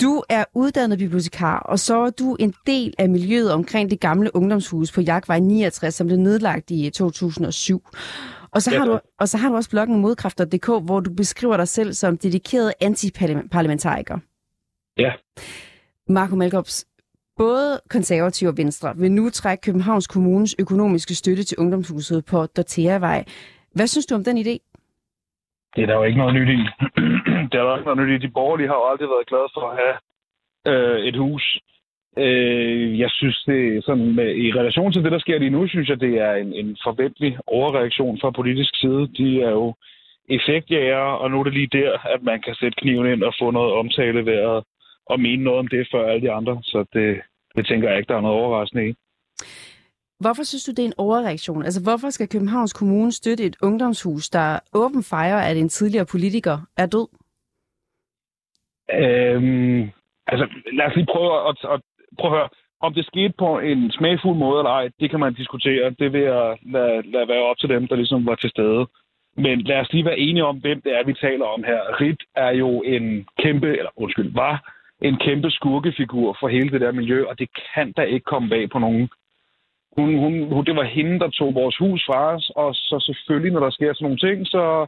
Du 0.00 0.22
er 0.28 0.44
uddannet 0.54 0.98
bibliotekar, 0.98 1.58
og 1.58 1.78
så 1.78 1.98
er 1.98 2.10
du 2.10 2.36
en 2.40 2.54
del 2.66 2.94
af 2.98 3.08
miljøet 3.08 3.52
omkring 3.52 3.90
det 3.90 4.00
gamle 4.00 4.36
ungdomshus 4.36 4.92
på 4.92 5.00
Jagtvej 5.00 5.38
69, 5.38 5.94
som 5.94 6.06
blev 6.06 6.18
nedlagt 6.18 6.70
i 6.70 6.90
2007. 6.90 7.82
Øh, 7.86 8.00
og 8.52 8.62
så, 8.62 8.70
ja, 8.72 8.78
har 8.78 8.86
du, 8.86 9.00
og 9.20 9.28
så 9.28 9.38
har 9.38 9.48
du 9.48 9.54
også 9.54 9.70
bloggen 9.70 10.00
modkræfter.dk, 10.00 10.66
hvor 10.66 11.00
du 11.00 11.14
beskriver 11.14 11.56
dig 11.56 11.68
selv 11.68 11.92
som 11.92 12.18
dedikeret 12.18 12.72
antiparlamentariker. 12.80 14.18
Ja. 14.98 15.12
Marco 16.08 16.36
Malkops, 16.36 16.86
Både 17.46 17.80
konservative 17.90 18.50
og 18.50 18.56
venstre 18.56 18.88
vil 18.96 19.12
nu 19.12 19.24
trække 19.30 19.62
Københavns 19.66 20.06
Kommunes 20.06 20.56
økonomiske 20.64 21.14
støtte 21.14 21.44
til 21.44 21.58
ungdomshuset 21.58 22.24
på 22.30 22.38
Dorteavej. 22.56 23.24
Hvad 23.76 23.86
synes 23.86 24.06
du 24.06 24.14
om 24.14 24.24
den 24.24 24.36
idé? 24.44 24.54
Det 25.74 25.82
er 25.82 25.86
der 25.86 25.94
jo 25.94 26.04
ikke 26.04 26.18
noget 26.22 26.34
nyt 26.34 26.50
i. 26.58 26.60
det 27.50 27.56
er 27.58 27.64
der 27.64 27.76
ikke 27.76 27.90
noget 27.90 28.00
nyt 28.00 28.14
i. 28.14 28.26
De 28.26 28.32
borgerlige 28.38 28.68
har 28.68 28.78
jo 28.80 28.88
aldrig 28.90 29.08
været 29.08 29.30
glade 29.30 29.48
for 29.54 29.64
at 29.70 29.78
have 29.82 29.96
øh, 30.70 30.98
et 31.08 31.16
hus. 31.16 31.44
Øh, 32.24 32.98
jeg 32.98 33.10
synes, 33.10 33.36
det 33.46 33.84
sådan, 33.84 34.14
med, 34.14 34.28
i 34.44 34.46
relation 34.60 34.92
til 34.92 35.04
det, 35.04 35.12
der 35.12 35.18
sker 35.18 35.38
lige 35.38 35.56
nu, 35.56 35.68
synes 35.68 35.88
jeg, 35.88 36.00
det 36.00 36.14
er 36.26 36.34
en, 36.34 36.52
en 36.52 36.76
forventelig 36.86 37.38
overreaktion 37.46 38.18
fra 38.20 38.30
politisk 38.30 38.72
side. 38.80 39.02
De 39.18 39.42
er 39.42 39.50
jo 39.50 39.74
effektjæger, 40.36 41.06
og 41.20 41.30
nu 41.30 41.40
er 41.40 41.44
det 41.44 41.52
lige 41.52 41.76
der, 41.80 41.90
at 42.14 42.22
man 42.22 42.40
kan 42.40 42.54
sætte 42.54 42.80
kniven 42.80 43.06
ind 43.12 43.22
og 43.22 43.34
få 43.40 43.50
noget 43.50 43.72
omtale 43.72 44.26
ved 44.26 44.38
at 44.52 44.62
at 45.10 45.20
mene 45.20 45.44
noget 45.44 45.58
om 45.58 45.68
det 45.68 45.88
før 45.92 46.08
alle 46.08 46.22
de 46.26 46.32
andre. 46.32 46.60
Så 46.62 46.84
det, 46.92 47.20
det 47.56 47.66
tænker 47.66 47.88
jeg 47.88 47.98
ikke, 47.98 48.08
der 48.08 48.16
er 48.16 48.20
noget 48.20 48.40
overraskende 48.40 48.88
i. 48.88 48.94
Hvorfor 50.20 50.42
synes 50.42 50.64
du, 50.64 50.70
det 50.70 50.82
er 50.82 50.86
en 50.86 51.00
overreaktion? 51.06 51.64
Altså, 51.64 51.82
hvorfor 51.82 52.10
skal 52.10 52.28
Københavns 52.28 52.72
Kommune 52.72 53.12
støtte 53.12 53.44
et 53.44 53.56
ungdomshus, 53.62 54.30
der 54.30 54.60
åben 54.74 55.02
fejrer, 55.02 55.40
at 55.50 55.56
en 55.56 55.68
tidligere 55.68 56.06
politiker 56.06 56.56
er 56.76 56.86
død? 56.86 57.08
Øhm, 59.00 59.90
altså, 60.26 60.46
lad 60.72 60.86
os 60.86 60.96
lige 60.96 61.12
prøve 61.12 61.48
at, 61.48 61.56
at, 61.74 61.80
prøve 62.18 62.32
at 62.32 62.38
høre. 62.38 62.48
Om 62.80 62.94
det 62.94 63.06
skete 63.06 63.34
på 63.38 63.58
en 63.58 63.90
smagfuld 63.90 64.36
måde 64.38 64.58
eller 64.60 64.70
ej, 64.70 64.88
det 65.00 65.10
kan 65.10 65.20
man 65.20 65.34
diskutere. 65.34 65.94
Det 65.98 66.12
vil 66.12 66.20
jeg 66.20 66.58
lade, 66.62 67.02
lade 67.12 67.28
være 67.28 67.42
op 67.50 67.58
til 67.58 67.68
dem, 67.68 67.88
der 67.88 67.96
ligesom 67.96 68.26
var 68.26 68.34
til 68.34 68.50
stede. 68.50 68.86
Men 69.36 69.60
lad 69.60 69.80
os 69.80 69.92
lige 69.92 70.04
være 70.04 70.18
enige 70.18 70.44
om, 70.44 70.56
hvem 70.58 70.80
det 70.80 70.92
er, 70.92 71.04
vi 71.04 71.14
taler 71.14 71.44
om 71.44 71.64
her. 71.64 72.00
Rit 72.00 72.22
er 72.36 72.50
jo 72.50 72.82
en 72.82 73.26
kæmpe, 73.42 73.68
eller 73.78 73.90
undskyld, 73.96 74.32
var 74.34 74.54
en 75.04 75.16
kæmpe 75.16 75.50
skurkefigur 75.50 76.36
for 76.40 76.48
hele 76.48 76.70
det 76.70 76.80
der 76.80 76.92
miljø, 76.92 77.24
og 77.24 77.38
det 77.38 77.48
kan 77.74 77.92
da 77.92 78.02
ikke 78.02 78.24
komme 78.24 78.48
bag 78.48 78.70
på 78.70 78.78
nogen. 78.78 79.08
Hun, 79.96 80.18
hun, 80.18 80.52
hun, 80.52 80.64
det 80.64 80.76
var 80.76 80.84
hende, 80.84 81.18
der 81.18 81.30
tog 81.30 81.54
vores 81.54 81.76
hus 81.76 82.02
fra 82.06 82.34
os, 82.34 82.50
og 82.56 82.74
så 82.74 82.96
selvfølgelig, 83.06 83.52
når 83.52 83.60
der 83.60 83.70
sker 83.70 83.92
sådan 83.92 84.04
nogle 84.04 84.24
ting, 84.26 84.46
så, 84.46 84.86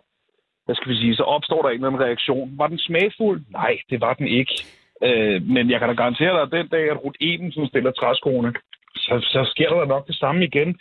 hvad 0.64 0.74
skal 0.74 0.92
vi 0.92 0.96
sige, 0.96 1.16
så 1.16 1.22
opstår 1.22 1.62
der 1.62 1.68
en 1.68 1.74
eller 1.74 1.88
anden 1.88 2.06
reaktion. 2.06 2.58
Var 2.58 2.66
den 2.66 2.78
smagfuld? 2.78 3.42
Nej, 3.50 3.78
det 3.90 4.00
var 4.00 4.14
den 4.14 4.28
ikke. 4.28 4.54
Øh, 5.02 5.42
men 5.42 5.70
jeg 5.70 5.78
kan 5.78 5.88
da 5.88 5.94
garantere 5.94 6.32
dig, 6.32 6.42
at 6.42 6.52
den 6.52 6.68
dag, 6.68 6.90
at 6.90 7.04
Ruth 7.04 7.52
som 7.54 7.66
stiller 7.66 7.90
træskoene, 7.90 8.52
så, 8.96 9.14
så 9.20 9.40
sker 9.52 9.68
der 9.68 9.84
nok 9.84 10.06
det 10.06 10.16
samme 10.16 10.44
igen 10.44 10.78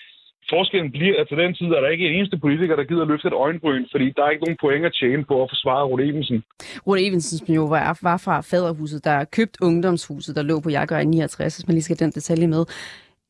forskellen 0.50 0.92
bliver, 0.92 1.16
at 1.22 1.28
til 1.28 1.38
den 1.38 1.54
tid 1.54 1.66
er 1.66 1.82
der 1.82 1.90
ikke 1.90 2.08
en 2.08 2.16
eneste 2.18 2.38
politiker, 2.38 2.76
der 2.76 2.84
gider 2.84 3.06
løfte 3.06 3.28
et 3.28 3.34
øjenbryn, 3.34 3.86
fordi 3.92 4.08
der 4.16 4.24
er 4.24 4.30
ikke 4.30 4.44
nogen 4.46 4.58
point 4.62 4.86
at 4.86 4.94
tjene 5.00 5.24
på 5.26 5.44
at 5.44 5.50
forsvare 5.54 5.86
Rode 5.86 6.04
Evensen. 6.10 6.44
Rode 6.88 7.08
Evensen, 7.08 7.38
som 7.38 7.56
jo 7.56 7.66
var, 7.66 8.00
var 8.02 8.18
fra 8.18 8.42
faderhuset, 8.42 9.04
der 9.04 9.24
købt 9.24 9.58
ungdomshuset, 9.62 10.36
der 10.36 10.42
lå 10.42 10.60
på 10.60 10.70
Jakker 10.70 11.04
69, 11.04 11.56
hvis 11.56 11.68
man 11.68 11.74
lige 11.74 11.84
skal 11.84 12.00
den 12.00 12.12
detalje 12.12 12.48
med. 12.48 12.66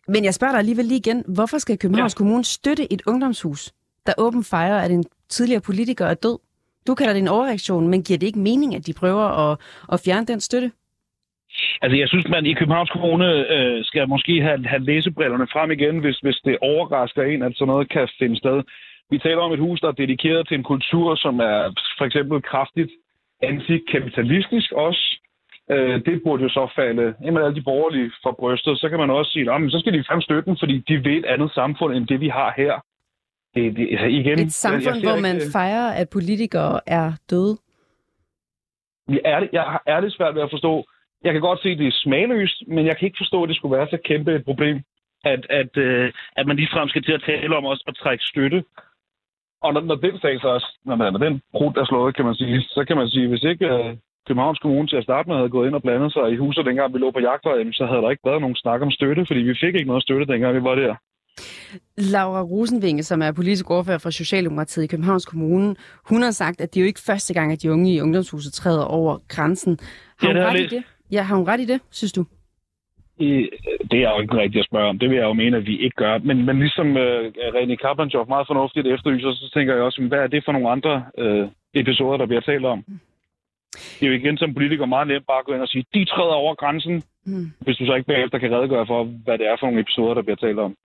Men 0.08 0.26
jeg 0.26 0.34
spørger 0.34 0.52
dig 0.52 0.60
alligevel 0.60 0.86
lige 0.86 0.98
igen, 0.98 1.24
hvorfor 1.28 1.58
skal 1.58 1.78
Københavns 1.78 2.16
ja. 2.16 2.18
Kommune 2.18 2.44
støtte 2.44 2.94
et 2.94 3.02
ungdomshus, 3.08 3.72
der 4.06 4.14
åben 4.18 4.44
fejrer, 4.44 4.80
at 4.82 4.92
en 4.92 5.06
tidligere 5.30 5.62
politiker 5.62 6.06
er 6.06 6.14
død? 6.14 6.38
Du 6.88 6.96
kalder 6.96 7.14
det 7.14 7.20
en 7.20 7.28
overreaktion, 7.28 7.88
men 7.88 8.04
giver 8.04 8.20
det 8.20 8.28
ikke 8.28 8.40
mening, 8.40 8.76
at 8.76 8.86
de 8.88 8.94
prøver 8.94 9.52
at, 9.52 9.60
at 9.92 10.00
fjerne 10.00 10.26
den 10.26 10.40
støtte? 10.40 10.72
Altså, 11.82 11.98
jeg 11.98 12.08
synes, 12.08 12.28
man 12.28 12.46
i 12.46 12.54
Københavns 12.54 12.90
Kommune 12.90 13.28
øh, 13.56 13.86
skal 13.86 14.10
måske 14.10 14.42
have, 14.42 14.66
have 14.66 14.84
læsebrillerne 14.84 15.48
frem 15.54 15.72
igen, 15.72 16.00
hvis, 16.00 16.18
hvis 16.18 16.40
det 16.46 16.58
overrasker 16.62 17.24
en, 17.24 17.44
at 17.44 17.52
sådan 17.56 17.68
noget 17.68 17.90
kan 17.90 18.08
finde 18.20 18.38
sted. 18.38 18.64
Vi 19.12 19.18
taler 19.18 19.42
om 19.42 19.54
et 19.54 19.60
hus, 19.60 19.80
der 19.80 19.88
er 19.88 20.02
dedikeret 20.04 20.48
til 20.48 20.58
en 20.58 20.64
kultur, 20.64 21.16
som 21.16 21.40
er 21.40 21.60
for 21.98 22.06
eksempel 22.06 22.42
kraftigt 22.42 22.92
antikapitalistisk 23.42 24.72
også. 24.72 25.20
Øh, 25.72 26.06
det 26.06 26.22
burde 26.24 26.44
jo 26.44 26.50
så 26.50 26.72
falde 26.76 27.14
ind 27.26 27.34
med 27.34 27.44
alle 27.44 27.56
de 27.56 27.62
borgerlige 27.62 28.12
for 28.24 28.32
brystet. 28.40 28.80
Så 28.80 28.90
kan 28.90 29.00
man 29.00 29.10
også 29.10 29.32
sige, 29.32 29.54
at 29.54 29.72
så 29.72 29.80
skal 29.80 29.94
de 29.94 30.04
frem 30.08 30.22
støtten, 30.22 30.58
fordi 30.60 30.78
de 30.88 30.98
vil 30.98 31.18
et 31.18 31.26
andet 31.26 31.52
samfund, 31.52 31.94
end 31.96 32.08
det 32.08 32.20
vi 32.20 32.28
har 32.28 32.54
her. 32.58 32.74
Det, 33.56 33.76
det, 33.78 33.88
altså 33.92 34.06
igen, 34.06 34.40
et 34.40 34.54
samfund, 34.54 35.04
hvor 35.04 35.22
man 35.22 35.36
ikke, 35.36 35.52
fejrer, 35.52 35.92
at 35.92 36.10
politikere 36.10 36.80
er 36.88 37.12
døde? 37.30 37.58
Jeg 39.10 39.22
er, 39.26 39.48
jeg 39.54 39.62
har 39.62 39.84
ærligt 39.88 40.14
svært 40.14 40.36
ved 40.36 40.42
at 40.42 40.50
forstå. 40.50 40.86
Jeg 41.24 41.34
kan 41.34 41.42
godt 41.42 41.62
se, 41.62 41.70
at 41.70 41.78
det 41.78 41.88
er 41.88 42.02
smagløst, 42.04 42.64
men 42.68 42.86
jeg 42.86 42.98
kan 42.98 43.06
ikke 43.06 43.22
forstå, 43.24 43.44
at 43.44 43.50
det 43.50 43.58
skulle 43.58 43.78
være 43.78 43.88
så 43.90 43.98
kæmpe 44.06 44.36
et 44.36 44.46
problem, 44.46 44.78
at, 45.24 45.46
at, 45.50 45.78
øh, 45.78 46.14
at 46.36 46.48
man 46.48 46.58
ligefrem 46.58 46.90
skal 46.90 47.04
til 47.04 47.12
at 47.12 47.24
tale 47.26 47.58
om 47.58 47.66
også 47.66 47.84
at 47.88 47.96
trække 47.96 48.24
støtte. 48.24 48.64
Og 49.62 49.74
når, 49.74 49.82
når 49.82 49.96
den 49.96 50.20
sag 50.20 50.42
så 50.42 50.48
også, 50.48 50.70
når, 50.86 50.96
når 50.96 51.20
den 51.26 51.42
brud 51.52 51.78
er 51.78 51.86
slået, 51.86 52.16
kan 52.16 52.26
man 52.26 52.36
sige, 52.36 52.62
så 52.62 52.86
kan 52.88 52.98
man 52.98 53.10
sige, 53.10 53.28
hvis 53.28 53.44
ikke 53.44 53.66
øh, 53.66 53.96
Københavns 54.28 54.60
Kommune 54.60 54.88
til 54.88 54.96
at 54.96 55.04
starte 55.04 55.30
med 55.30 55.36
havde 55.36 55.56
gået 55.56 55.68
ind 55.68 55.76
og 55.76 55.82
blandet 55.82 56.14
sig 56.14 56.32
i 56.32 56.36
huset, 56.36 56.66
dengang 56.66 56.94
vi 56.94 57.00
lå 57.00 57.12
på 57.12 57.20
jagtvej, 57.20 57.72
så 57.72 57.86
havde 57.86 58.02
der 58.02 58.10
ikke 58.10 58.30
været 58.30 58.42
nogen 58.42 58.56
snak 58.56 58.82
om 58.82 58.92
støtte, 58.92 59.26
fordi 59.26 59.40
vi 59.40 59.56
fik 59.62 59.76
ikke 59.76 59.92
noget 59.92 60.04
støtte, 60.04 60.26
dengang 60.26 60.56
vi 60.56 60.64
var 60.64 60.76
der. 60.76 60.96
Laura 61.98 62.42
Rosenvinge, 62.42 63.04
som 63.04 63.22
er 63.22 63.32
politisk 63.32 63.70
ordfører 63.70 63.98
for 63.98 64.10
Socialdemokratiet 64.10 64.84
i 64.84 64.88
Københavns 64.88 65.26
Kommune, 65.26 65.76
hun 66.10 66.22
har 66.22 66.32
sagt, 66.32 66.62
at 66.62 66.74
det 66.74 66.80
er 66.80 66.84
jo 66.84 66.88
ikke 66.88 67.00
første 67.06 67.34
gang, 67.34 67.52
at 67.52 67.62
de 67.62 67.72
unge 67.72 67.94
i 67.94 68.02
ungdomshuset 68.02 68.54
træder 68.54 68.86
over 68.86 69.18
grænsen. 69.28 69.80
Har 70.20 70.28
ja, 70.28 70.34
hun 70.34 70.44
ret 70.44 70.60
i 70.60 70.68
det? 70.76 70.84
Ja, 71.14 71.22
har 71.22 71.36
hun 71.36 71.48
ret 71.48 71.62
i 71.62 71.66
det, 71.66 71.80
synes 71.92 72.14
du? 72.14 72.24
Det 73.92 74.00
er 74.06 74.10
jo 74.16 74.22
ikke 74.22 74.38
rigtigt 74.44 74.64
at 74.64 74.70
spørge 74.72 74.90
om. 74.90 75.00
Det 75.00 75.10
vil 75.10 75.18
jeg 75.18 75.30
jo 75.32 75.34
mene, 75.34 75.58
at 75.58 75.66
vi 75.66 75.76
ikke 75.86 75.96
gør. 75.96 76.18
Men, 76.18 76.46
men 76.46 76.60
ligesom 76.60 76.88
uh, 77.06 77.24
René 77.58 77.76
Kaplanjoff 77.76 78.28
meget 78.28 78.48
fornuftigt 78.48 78.88
efterlyser, 78.88 79.32
så 79.32 79.52
tænker 79.54 79.74
jeg 79.74 79.84
også, 79.84 80.02
hvad 80.02 80.20
er 80.20 80.28
det 80.28 80.46
for 80.46 80.52
nogle 80.52 80.70
andre 80.70 80.94
uh, 81.24 81.46
episoder, 81.74 82.18
der 82.18 82.26
bliver 82.26 82.42
talt 82.42 82.66
om? 82.66 82.80
Det 84.00 84.04
er 84.06 84.12
jo 84.12 84.20
igen 84.22 84.38
som 84.38 84.54
politiker 84.54 84.86
meget 84.86 85.08
nemt 85.08 85.28
bare 85.28 85.40
at 85.40 85.46
gå 85.46 85.54
ind 85.54 85.62
og 85.62 85.68
sige, 85.68 85.86
de 85.94 86.06
træder 86.06 86.38
over 86.44 86.56
grænsen, 86.56 87.04
mm. 87.26 87.52
hvis 87.60 87.78
du 87.78 87.86
så 87.86 87.94
ikke 87.96 88.08
bagefter 88.08 88.38
kan 88.38 88.52
redegøre 88.56 88.88
for, 88.88 89.04
hvad 89.04 89.38
det 89.38 89.48
er 89.48 89.56
for 89.60 89.66
nogle 89.68 89.82
episoder, 89.82 90.14
der 90.14 90.22
bliver 90.22 90.36
talt 90.36 90.60
om. 90.60 90.76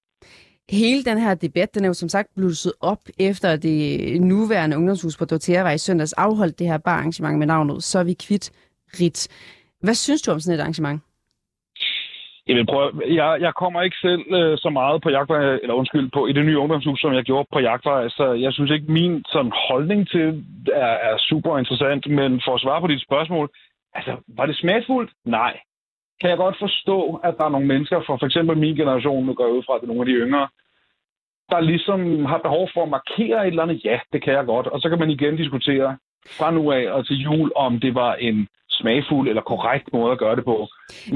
Hele 0.71 1.05
den 1.05 1.19
her 1.19 1.35
debat, 1.35 1.75
den 1.75 1.85
er 1.85 1.89
jo 1.89 1.95
som 1.95 2.09
sagt 2.09 2.29
blusset 2.37 2.73
op 2.81 3.03
efter 3.19 3.57
det 3.57 3.81
nuværende 4.21 4.77
ungdomshus 4.77 5.17
på 5.17 5.25
Dorteavej 5.25 5.73
i 5.73 5.79
søndags 5.79 6.13
afholdt 6.13 6.59
det 6.59 6.67
her 6.67 6.79
bararrangement 6.79 7.39
med 7.39 7.47
navnet 7.47 7.85
Så 7.85 7.99
er 7.99 8.05
vi 8.05 8.15
kvitt 8.27 8.53
Rit. 9.01 9.29
Hvad 9.81 9.95
synes 9.95 10.23
du 10.23 10.31
om 10.33 10.41
sådan 10.41 10.59
et 10.59 10.61
arrangement? 10.61 11.03
Jamen 12.49 12.67
prøv, 12.67 13.03
jeg, 13.09 13.39
jeg 13.41 13.55
kommer 13.55 13.83
ikke 13.83 13.97
selv 14.07 14.23
øh, 14.39 14.59
så 14.59 14.71
meget 14.71 15.03
på 15.03 15.11
jagtvej, 15.11 15.43
eller 15.63 15.75
undskyld, 15.75 16.11
på 16.11 16.27
i 16.27 16.33
det 16.33 16.45
nye 16.47 16.59
ungdomshus, 16.59 17.01
som 17.01 17.13
jeg 17.15 17.25
gjorde 17.25 17.49
på 17.53 17.61
jagtvej, 17.61 18.09
så 18.09 18.33
jeg 18.33 18.53
synes 18.53 18.71
ikke, 18.71 18.93
min 18.93 19.25
sådan, 19.33 19.53
holdning 19.69 20.09
til 20.09 20.45
er, 20.73 20.95
er 21.09 21.19
super 21.19 21.59
interessant, 21.59 22.07
men 22.07 22.41
for 22.45 22.55
at 22.55 22.61
svare 22.61 22.81
på 22.81 22.87
dit 22.87 23.03
spørgsmål, 23.03 23.49
altså, 23.95 24.17
var 24.29 24.47
det 24.47 24.57
smagsfuldt? 24.57 25.11
Nej. 25.25 25.61
Kan 26.21 26.31
jeg 26.31 26.39
godt 26.39 26.57
forstå, 26.59 27.21
at 27.25 27.35
der 27.39 27.45
er 27.45 27.49
nogle 27.49 27.67
mennesker 27.67 28.01
fra 28.07 28.17
for 28.17 28.27
eksempel 28.27 28.59
min 28.59 28.77
generation, 28.77 29.27
nu 29.27 29.35
går 29.35 29.45
jeg 29.47 29.55
ud 29.55 29.63
fra, 29.67 29.75
at 29.75 29.81
det 29.81 29.87
er 29.87 29.93
nogle 29.93 30.03
af 30.03 30.07
de 30.07 30.21
yngre, 30.25 30.49
der 31.51 31.61
ligesom 31.61 32.25
har 32.25 32.39
behov 32.39 32.69
for 32.75 32.83
at 32.83 32.89
markere 32.89 33.43
et 33.43 33.51
eller 33.51 33.63
andet, 33.63 33.85
ja, 33.85 33.99
det 34.13 34.23
kan 34.23 34.33
jeg 34.33 34.45
godt. 34.47 34.67
Og 34.67 34.81
så 34.81 34.89
kan 34.89 34.99
man 34.99 35.11
igen 35.11 35.37
diskutere 35.37 35.97
fra 36.39 36.51
nu 36.51 36.73
af 36.73 36.91
og 36.91 37.07
til 37.07 37.17
jul, 37.17 37.53
om 37.57 37.81
det 37.81 37.95
var 37.95 38.15
en 38.15 38.49
smagfuld 38.81 39.29
eller 39.29 39.43
korrekt 39.43 39.87
måde 39.93 40.13
at 40.13 40.19
gøre 40.19 40.37
det 40.37 40.45
på. 40.45 40.57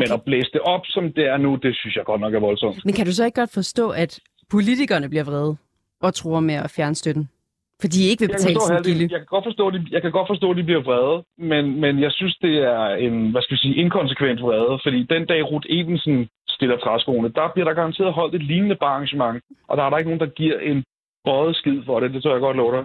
Men 0.00 0.08
at 0.12 0.22
blæse 0.26 0.50
det 0.52 0.60
op, 0.60 0.84
som 0.84 1.12
det 1.12 1.24
er 1.32 1.36
nu, 1.36 1.50
det 1.64 1.76
synes 1.76 1.96
jeg 1.96 2.04
godt 2.04 2.20
nok 2.20 2.34
er 2.34 2.40
voldsomt. 2.40 2.84
Men 2.84 2.94
kan 2.94 3.06
du 3.06 3.12
så 3.12 3.24
ikke 3.24 3.40
godt 3.40 3.54
forstå, 3.60 3.90
at 3.90 4.20
politikerne 4.50 5.08
bliver 5.08 5.24
vrede 5.24 5.56
og 6.02 6.14
tror 6.14 6.40
med 6.40 6.54
at 6.54 6.70
fjerne 6.76 6.94
støtten? 6.94 7.28
For 7.80 7.88
de 7.88 8.00
ikke 8.10 8.20
vil 8.20 8.28
betale 8.28 8.60
sin 8.60 8.82
gilde. 8.88 9.08
Jeg 9.14 9.20
kan 9.20 9.32
godt 9.36 9.46
forstå, 9.50 9.64
at 9.68 9.74
de, 9.74 9.80
jeg 9.90 10.02
kan 10.02 10.12
godt 10.18 10.28
forstå, 10.32 10.50
at 10.50 10.56
de 10.56 10.68
bliver 10.68 10.82
vrede, 10.88 11.24
men, 11.50 11.80
men 11.80 11.92
jeg 12.04 12.12
synes, 12.12 12.34
det 12.46 12.54
er 12.74 12.86
en, 13.06 13.30
hvad 13.30 13.42
skal 13.42 13.54
vi 13.54 13.60
sige, 13.64 13.74
inkonsekvent 13.82 14.40
vrede. 14.42 14.74
Fordi 14.84 14.98
den 15.14 15.26
dag 15.26 15.40
Ruth 15.50 15.66
Evensen 15.68 16.28
stiller 16.48 16.76
træskoene, 16.76 17.28
der 17.38 17.46
bliver 17.54 17.66
der 17.68 17.74
garanteret 17.74 18.12
holdt 18.12 18.34
et 18.34 18.42
lignende 18.42 18.76
arrangement, 18.80 19.42
og 19.68 19.76
der 19.76 19.82
er 19.82 19.90
der 19.90 19.98
ikke 19.98 20.10
nogen, 20.10 20.24
der 20.26 20.36
giver 20.40 20.58
en 20.58 20.84
bøjet 21.24 21.56
skid 21.56 21.78
for 21.86 22.00
det. 22.00 22.14
Det 22.14 22.22
tror 22.22 22.32
jeg 22.32 22.40
godt 22.40 22.56
love 22.56 22.76
dig. 22.76 22.84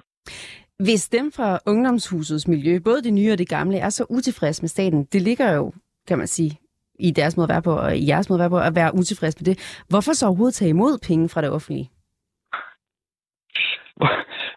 Hvis 0.79 1.09
dem 1.09 1.31
fra 1.31 1.59
ungdomshusets 1.67 2.47
miljø, 2.47 2.79
både 2.83 3.03
det 3.03 3.13
nye 3.13 3.31
og 3.31 3.37
det 3.37 3.49
gamle, 3.49 3.77
er 3.77 3.89
så 3.89 4.05
utilfredse 4.09 4.63
med 4.63 4.69
staten, 4.69 5.05
det 5.13 5.21
ligger 5.21 5.53
jo, 5.53 5.73
kan 6.07 6.17
man 6.17 6.27
sige, 6.27 6.59
i 6.99 7.11
deres 7.11 7.37
måde 7.37 7.45
at 7.45 7.53
være 7.55 7.61
på, 7.61 7.73
og 7.85 7.97
i 7.97 8.07
jeres 8.07 8.29
måde 8.29 8.37
at 8.39 8.43
være 8.43 8.49
på, 8.49 8.59
at 8.69 8.75
være 8.75 8.95
utilfreds 8.95 9.35
med 9.39 9.45
det. 9.45 9.83
Hvorfor 9.89 10.13
så 10.13 10.25
overhovedet 10.25 10.55
tage 10.55 10.69
imod 10.69 10.99
penge 11.07 11.29
fra 11.29 11.41
det 11.41 11.49
offentlige? 11.49 11.89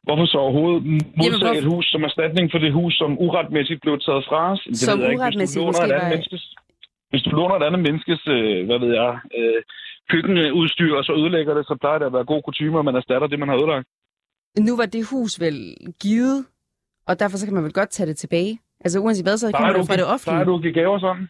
Hvorfor 0.06 0.26
så 0.26 0.38
overhovedet 0.38 0.82
modtage 0.82 1.46
Jamen, 1.46 1.64
et 1.64 1.72
hus 1.74 1.86
som 1.92 2.02
erstatning 2.08 2.50
for 2.52 2.58
det 2.58 2.72
hus, 2.72 2.94
som 2.94 3.10
uretmæssigt 3.18 3.80
blev 3.82 3.94
taget 4.06 4.24
fra 4.28 4.52
os? 4.52 4.60
Det 4.64 4.78
som 4.78 5.00
uretmæssigt 5.00 5.66
måske 5.66 5.88
var... 5.88 6.08
Menneskes, 6.08 6.44
hvis 7.10 7.22
du 7.22 7.30
låner 7.30 7.54
et 7.56 7.66
andet 7.68 7.82
menneskes, 7.86 8.20
øh, 8.36 8.66
hvad 8.68 8.78
ved 8.84 8.92
jeg, 9.00 9.12
øh, 9.38 9.60
køkkenudstyr, 10.10 10.92
og 10.98 11.04
så 11.04 11.12
ødelægger 11.20 11.54
det, 11.54 11.64
så 11.66 11.74
plejer 11.80 11.98
det 11.98 12.06
at 12.06 12.12
være 12.12 12.30
god 12.32 12.42
kutume, 12.42 12.78
at 12.78 12.84
man 12.84 12.96
erstatter 13.00 13.28
det, 13.28 13.38
man 13.38 13.48
har 13.48 13.56
ødelagt. 13.60 13.86
Nu 14.58 14.76
var 14.76 14.86
det 14.86 15.04
hus 15.04 15.40
vel 15.40 15.76
givet, 16.00 16.46
og 17.06 17.20
derfor 17.20 17.38
så 17.38 17.46
kan 17.46 17.54
man 17.54 17.64
vel 17.64 17.72
godt 17.72 17.90
tage 17.90 18.06
det 18.06 18.16
tilbage. 18.16 18.60
Altså 18.80 18.98
uanset 18.98 19.24
hvad, 19.24 19.36
så 19.36 19.52
kan 19.52 19.66
man 19.66 19.76
jo 19.76 19.84
fra 19.84 19.96
det 19.96 20.06
offentlige. 20.06 20.34
Plejer 20.34 20.44
du 20.44 20.54
at 20.54 20.62
give 20.62 20.72
gaver 20.72 20.98
sådan? 20.98 21.28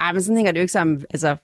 Ej, 0.00 0.12
men 0.12 0.22
sådan 0.22 0.36
hænger 0.36 0.52
det 0.52 0.58
jo 0.58 0.62
ikke 0.62 0.72
sammen. 0.72 1.04
Altså, 1.10 1.36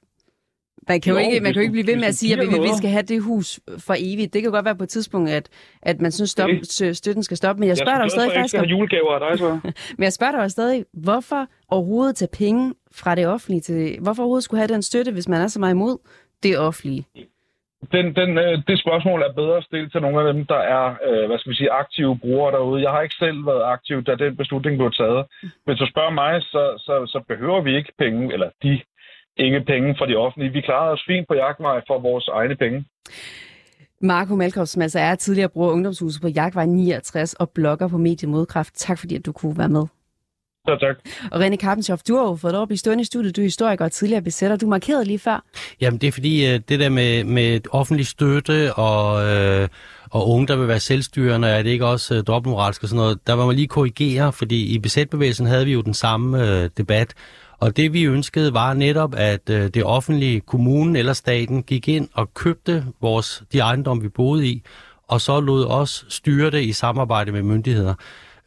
man 0.89 1.01
kan 1.01 1.13
jo, 1.13 1.19
jo 1.19 1.25
ikke, 1.25 1.41
man 1.41 1.53
kan 1.53 1.61
jo 1.61 1.63
ikke 1.63 1.73
blive 1.73 1.87
ved 1.87 1.97
med 1.97 2.05
at 2.05 2.15
sige, 2.15 2.33
at 2.33 2.39
vi, 2.41 2.59
vi 2.59 2.77
skal 2.77 2.91
have 2.91 3.03
det 3.03 3.23
hus 3.23 3.61
for 3.79 3.95
evigt. 3.99 4.33
Det 4.33 4.43
kan 4.43 4.51
godt 4.51 4.65
være 4.65 4.77
på 4.77 4.83
et 4.83 4.89
tidspunkt, 4.89 5.31
at, 5.31 5.49
at 5.83 6.01
man 6.01 6.13
synes, 6.13 6.31
stop, 6.31 6.49
okay. 6.49 6.93
støtten 6.93 7.23
skal 7.23 7.37
stoppe. 7.37 7.61
Men 7.61 7.69
jeg 7.69 7.77
spørger 7.77 7.99
jeg 7.99 8.03
dig 8.03 8.11
stadig 8.11 8.33
faktisk... 8.35 8.55
Jeg 8.55 8.61
skal 8.61 8.71
julegaver 8.71 9.13
af 9.19 9.31
dig, 9.31 9.39
så. 9.39 9.73
men 9.99 10.05
jeg 10.05 10.13
spørger 10.13 10.41
dig 10.41 10.51
stadig, 10.51 10.85
hvorfor 10.93 11.49
overhovedet 11.69 12.17
tage 12.17 12.29
penge 12.33 12.75
fra 12.93 13.15
det 13.15 13.27
offentlige 13.27 13.61
til... 13.61 14.01
Hvorfor 14.01 14.23
overhovedet 14.23 14.45
skulle 14.45 14.59
have 14.59 14.75
den 14.75 14.83
støtte, 14.83 15.13
hvis 15.13 15.29
man 15.29 15.41
er 15.41 15.49
så 15.49 15.61
meget 15.61 15.75
imod 15.75 15.99
det 16.43 16.59
offentlige? 16.59 17.07
Den, 17.93 18.07
den, 18.17 18.39
øh, 18.39 18.63
det 18.69 18.81
spørgsmål 18.81 19.23
er 19.23 19.33
bedre 19.33 19.63
stillet 19.63 19.93
til 19.93 20.01
nogle 20.01 20.21
af 20.21 20.35
dem, 20.35 20.47
der 20.47 20.61
er 20.77 20.87
øh, 21.07 21.27
hvad 21.29 21.39
skal 21.39 21.51
vi 21.51 21.57
sige, 21.57 21.71
aktive 21.71 22.19
brugere 22.19 22.53
derude. 22.53 22.83
Jeg 22.83 22.91
har 22.91 23.01
ikke 23.03 23.23
selv 23.25 23.47
været 23.47 23.63
aktiv, 23.65 24.05
da 24.05 24.15
den 24.15 24.37
beslutning 24.37 24.79
blev 24.79 24.93
taget. 24.93 25.27
Men 25.67 25.77
så 25.77 25.87
spørger 25.93 26.11
mig, 26.11 26.43
så, 26.43 26.63
så, 26.87 26.95
så 27.13 27.25
behøver 27.29 27.61
vi 27.61 27.77
ikke 27.77 27.93
penge, 27.99 28.33
eller 28.33 28.51
de 28.63 28.81
ikke 29.37 29.61
penge 29.61 29.95
fra 29.99 30.07
de 30.07 30.17
offentlige. 30.17 30.53
Vi 30.53 30.61
klarer 30.61 30.93
os 30.93 31.05
fint 31.07 31.29
på 31.29 31.35
jagtvej 31.35 31.81
for 31.87 31.99
vores 31.99 32.29
egne 32.29 32.57
penge. 32.57 32.85
Marco 34.01 34.37
Malkoff, 34.37 34.69
som 34.69 34.83
altså 34.83 34.99
er 34.99 35.15
tidligere 35.15 35.49
bruger 35.49 35.73
ungdomshuset 35.73 36.23
på 36.23 36.29
Jagtvej 36.29 36.67
69 36.67 37.35
og 37.35 37.51
blogger 37.51 37.89
på 37.89 37.99
Mediemodkraft. 37.99 38.75
Tak 38.75 38.99
fordi, 38.99 39.15
at 39.17 39.27
du 39.27 39.33
kunne 39.33 39.59
være 39.59 39.69
med. 39.69 39.87
Ja, 40.69 40.77
tak. 40.77 40.97
Og 41.31 41.47
René 41.47 41.57
Karpenshoff, 41.57 42.03
du 42.03 42.17
har 42.17 42.23
jo 42.23 42.37
fået 42.37 42.53
lov 42.53 42.63
at 42.63 42.69
blive 42.69 42.79
stående 42.79 43.03
i 43.03 43.05
studiet. 43.05 43.37
Du 43.37 43.41
er 43.41 43.45
historiker 43.45 43.85
og 43.85 43.93
tidligere 43.93 44.23
besætter. 44.23 44.57
Du 44.57 44.67
markerede 44.67 45.05
lige 45.05 45.19
før. 45.19 45.45
Jamen, 45.81 46.01
det 46.01 46.07
er 46.07 46.13
fordi, 46.13 46.47
øh, 46.47 46.61
det 46.69 46.81
der 46.81 46.89
med, 46.89 47.25
med 47.25 47.61
offentlig 47.71 48.07
støtte 48.07 48.75
og, 48.75 49.27
øh, 49.27 49.69
og 50.11 50.29
unge, 50.29 50.47
der 50.47 50.57
vil 50.57 50.69
være 50.69 50.81
selvstyrende, 50.81 51.49
er 51.49 51.63
det 51.63 51.71
ikke 51.71 51.87
også 51.87 52.15
øh, 52.15 52.23
dobbeltmoralsk 52.27 52.83
og 52.83 52.89
sådan 52.89 53.01
noget, 53.03 53.19
der 53.27 53.33
var 53.33 53.47
man 53.47 53.57
lige 53.57 53.69
korrigere, 53.69 54.33
fordi 54.33 54.75
i 54.75 54.79
besætbevægelsen 54.79 55.47
havde 55.47 55.65
vi 55.65 55.73
jo 55.73 55.81
den 55.81 55.95
samme 55.95 56.49
øh, 56.49 56.71
debat, 56.77 57.15
og 57.59 57.77
det 57.77 57.93
vi 57.93 58.05
ønskede 58.05 58.55
var 58.55 58.75
netop, 58.75 59.15
at 59.17 59.51
øh, 59.51 59.69
det 59.69 59.85
offentlige, 59.85 60.41
kommunen 60.41 60.97
eller 60.97 61.13
staten 61.13 61.63
gik 61.63 61.89
ind 61.89 62.09
og 62.15 62.35
købte 62.35 62.85
vores, 63.01 63.43
de 63.53 63.59
ejendomme, 63.59 64.03
vi 64.03 64.09
boede 64.09 64.47
i, 64.47 64.63
og 65.09 65.21
så 65.21 65.41
lod 65.41 65.67
os 65.67 66.07
styre 66.09 66.51
det 66.51 66.63
i 66.63 66.73
samarbejde 66.73 67.33
med 67.33 67.43
myndigheder. 67.43 67.95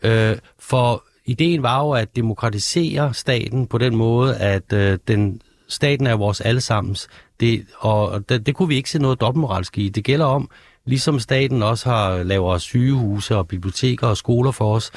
Øh, 0.04 0.38
for 0.60 1.04
ideen 1.26 1.64
var 1.64 1.84
jo 1.84 1.92
at 1.92 2.16
demokratisere 2.16 3.14
staten 3.14 3.68
på 3.68 3.78
den 3.78 3.96
måde, 3.96 4.38
at 4.38 4.74
øh, 4.74 5.00
den 5.08 5.42
staten 5.68 6.08
er 6.08 6.16
vores 6.16 6.42
allesammens. 6.42 7.08
Det, 7.40 7.66
og 7.78 8.30
det, 8.30 8.46
det 8.46 8.56
kunne 8.56 8.68
vi 8.68 8.76
ikke 8.76 8.90
se 8.90 9.00
noget 9.00 9.22
dobbeltmoralsk 9.22 9.78
i. 9.78 9.90
Det 9.90 10.04
gælder 10.04 10.26
om, 10.26 10.50
ligesom 10.86 11.20
staten 11.20 11.64
også 11.64 11.90
har 11.90 12.24
lavet 12.24 12.62
sygehuse 12.62 13.38
og 13.38 13.48
biblioteker 13.48 14.08
og 14.08 14.18
skoler 14.18 14.52
for 14.52 14.76
os, 14.76 14.92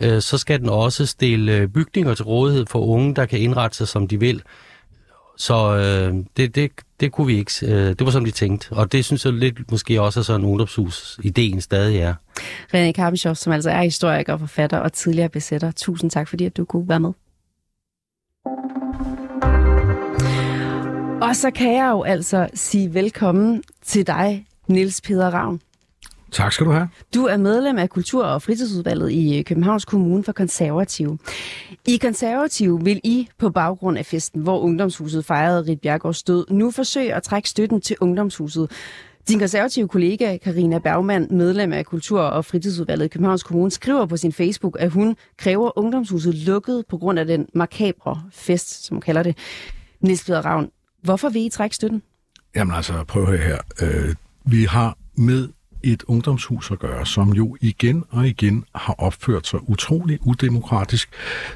øh, 0.00 0.20
så 0.20 0.38
skal 0.38 0.60
den 0.60 0.68
også 0.68 1.06
stille 1.06 1.56
øh, 1.56 1.68
bygninger 1.68 2.14
til 2.14 2.24
rådighed 2.24 2.66
for 2.66 2.78
unge, 2.78 3.14
der 3.14 3.26
kan 3.26 3.38
indrette 3.38 3.76
sig, 3.76 3.88
som 3.88 4.08
de 4.08 4.20
vil. 4.20 4.42
Så 5.40 5.76
øh, 5.76 6.24
det, 6.36 6.54
det, 6.54 6.70
det 7.00 7.12
kunne 7.12 7.26
vi 7.26 7.38
ikke. 7.38 7.52
Øh, 7.62 7.88
det 7.88 8.04
var 8.04 8.10
som 8.10 8.24
de 8.24 8.30
tænkte. 8.30 8.72
Og 8.72 8.92
det 8.92 9.04
synes 9.04 9.24
jeg 9.24 9.32
lidt 9.32 9.70
måske 9.70 10.02
også 10.02 10.20
er 10.20 10.24
sådan 10.24 10.46
ungdomshus 10.46 11.20
ideen 11.22 11.60
stadig 11.60 11.98
er. 11.98 12.14
René 12.74 12.92
Karpenschow, 12.92 13.34
som 13.34 13.52
altså 13.52 13.70
er 13.70 13.82
historiker, 13.82 14.36
forfatter 14.36 14.78
og 14.78 14.92
tidligere 14.92 15.28
besætter. 15.28 15.70
Tusind 15.70 16.10
tak, 16.10 16.28
fordi 16.28 16.44
at 16.44 16.56
du 16.56 16.64
kunne 16.64 16.88
være 16.88 17.00
med. 17.00 17.12
Og 21.22 21.36
så 21.36 21.50
kan 21.54 21.74
jeg 21.74 21.90
jo 21.90 22.02
altså 22.02 22.48
sige 22.54 22.94
velkommen 22.94 23.62
til 23.84 24.06
dig, 24.06 24.46
Nils 24.66 25.00
Peder 25.00 25.30
Ravn. 25.30 25.60
Tak 26.32 26.52
skal 26.52 26.66
du 26.66 26.72
have. 26.72 26.88
Du 27.14 27.24
er 27.24 27.36
medlem 27.36 27.78
af 27.78 27.90
Kultur- 27.90 28.24
og 28.24 28.42
Fritidsudvalget 28.42 29.12
i 29.12 29.38
øh, 29.38 29.44
Københavns 29.44 29.84
Kommune 29.84 30.24
for 30.24 30.32
Konservative. 30.32 31.18
I 31.88 31.96
Konservative 31.96 32.84
vil 32.84 33.00
I 33.04 33.28
på 33.38 33.50
baggrund 33.50 33.98
af 33.98 34.06
festen, 34.06 34.42
hvor 34.42 34.60
Ungdomshuset 34.60 35.24
fejrede 35.24 35.70
Rit 35.70 35.80
Bjergårds 35.80 36.22
død, 36.22 36.46
nu 36.50 36.70
forsøge 36.70 37.14
at 37.14 37.22
trække 37.22 37.48
støtten 37.48 37.80
til 37.80 37.96
Ungdomshuset. 38.00 38.70
Din 39.28 39.38
konservative 39.38 39.88
kollega 39.88 40.36
Karina 40.36 40.78
Bergmann, 40.78 41.26
medlem 41.30 41.72
af 41.72 41.86
Kultur- 41.86 42.20
og 42.20 42.44
Fritidsudvalget 42.44 43.04
i 43.04 43.08
Københavns 43.08 43.42
Kommune, 43.42 43.70
skriver 43.70 44.06
på 44.06 44.16
sin 44.16 44.32
Facebook, 44.32 44.76
at 44.80 44.90
hun 44.90 45.16
kræver 45.38 45.78
ungdomshuset 45.78 46.34
lukket 46.34 46.84
på 46.88 46.98
grund 46.98 47.18
af 47.18 47.26
den 47.26 47.46
makabre 47.54 48.22
fest, 48.32 48.84
som 48.86 48.94
hun 48.94 49.00
kalder 49.00 49.22
det. 49.22 49.36
Niels 50.00 50.24
Peder 50.24 50.40
Ravn, 50.44 50.70
hvorfor 51.02 51.28
vil 51.28 51.46
I 51.46 51.48
trække 51.48 51.76
støtten? 51.76 52.02
Jamen 52.56 52.74
altså, 52.74 53.04
prøv 53.08 53.22
at 53.22 53.28
høre 53.28 53.38
her. 53.38 53.58
Øh, 53.82 54.14
vi 54.44 54.64
har 54.64 54.98
med 55.14 55.48
et 55.82 56.02
ungdomshus 56.06 56.70
at 56.70 56.78
gøre, 56.78 57.06
som 57.06 57.32
jo 57.32 57.56
igen 57.60 58.04
og 58.10 58.28
igen 58.28 58.64
har 58.74 58.94
opført 58.98 59.46
sig 59.46 59.60
utrolig 59.68 60.18
udemokratisk, 60.26 61.08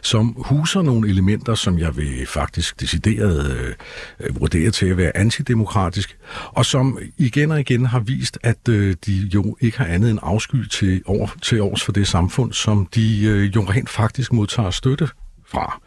som 0.02 0.36
huser 0.38 0.82
nogle 0.82 1.08
elementer, 1.08 1.54
som 1.54 1.78
jeg 1.78 1.96
vil 1.96 2.26
faktisk 2.26 2.80
decideret 2.80 3.76
øh, 4.20 4.40
vurdere 4.40 4.70
til 4.70 4.86
at 4.86 4.96
være 4.96 5.16
antidemokratisk, 5.16 6.18
og 6.46 6.66
som 6.66 6.98
igen 7.18 7.50
og 7.50 7.60
igen 7.60 7.86
har 7.86 8.00
vist, 8.00 8.38
at 8.42 8.68
øh, 8.68 8.94
de 9.06 9.30
jo 9.34 9.56
ikke 9.60 9.78
har 9.78 9.86
andet 9.86 10.10
end 10.10 10.18
afsky 10.22 10.68
til, 10.68 11.02
over, 11.06 11.28
til 11.42 11.60
års 11.62 11.84
for 11.84 11.92
det 11.92 12.08
samfund, 12.08 12.52
som 12.52 12.86
de 12.94 13.24
øh, 13.26 13.56
jo 13.56 13.62
rent 13.62 13.90
faktisk 13.90 14.32
modtager 14.32 14.70
støtte 14.70 15.08
fra. 15.46 15.80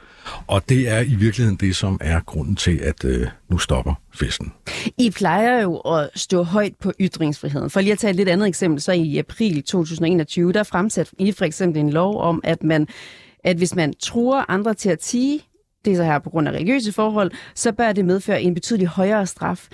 Og 0.47 0.69
det 0.69 0.89
er 0.89 0.99
i 0.99 1.15
virkeligheden 1.15 1.57
det, 1.57 1.75
som 1.75 1.97
er 2.01 2.19
grunden 2.19 2.55
til, 2.55 2.79
at 2.83 3.05
øh, 3.05 3.27
nu 3.49 3.57
stopper 3.57 3.93
festen. 4.13 4.53
I 4.97 5.09
plejer 5.09 5.61
jo 5.61 5.77
at 5.77 6.09
stå 6.15 6.43
højt 6.43 6.73
på 6.81 6.93
ytringsfriheden. 6.99 7.69
For 7.69 7.81
lige 7.81 7.91
at 7.91 7.99
tage 7.99 8.11
et 8.11 8.15
lidt 8.15 8.29
andet 8.29 8.47
eksempel, 8.47 8.81
så 8.81 8.91
i 8.91 9.17
april 9.17 9.63
2021, 9.63 10.53
der 10.53 10.63
fremsatte 10.63 11.11
I 11.19 11.31
for 11.31 11.45
eksempel 11.45 11.79
en 11.79 11.89
lov 11.89 12.21
om, 12.21 12.41
at 12.43 12.63
man 12.63 12.87
at 13.43 13.57
hvis 13.57 13.75
man 13.75 13.93
tror 13.99 14.45
andre 14.51 14.73
til 14.73 14.89
at 14.89 14.99
tige, 14.99 15.41
det 15.85 15.93
er 15.93 15.97
så 15.97 16.03
her 16.03 16.19
på 16.19 16.29
grund 16.29 16.47
af 16.47 16.51
religiøse 16.51 16.91
forhold, 16.91 17.31
så 17.55 17.71
bør 17.71 17.91
det 17.91 18.05
medføre 18.05 18.41
en 18.41 18.53
betydelig 18.53 18.87
højere 18.87 19.25
straf. 19.25 19.67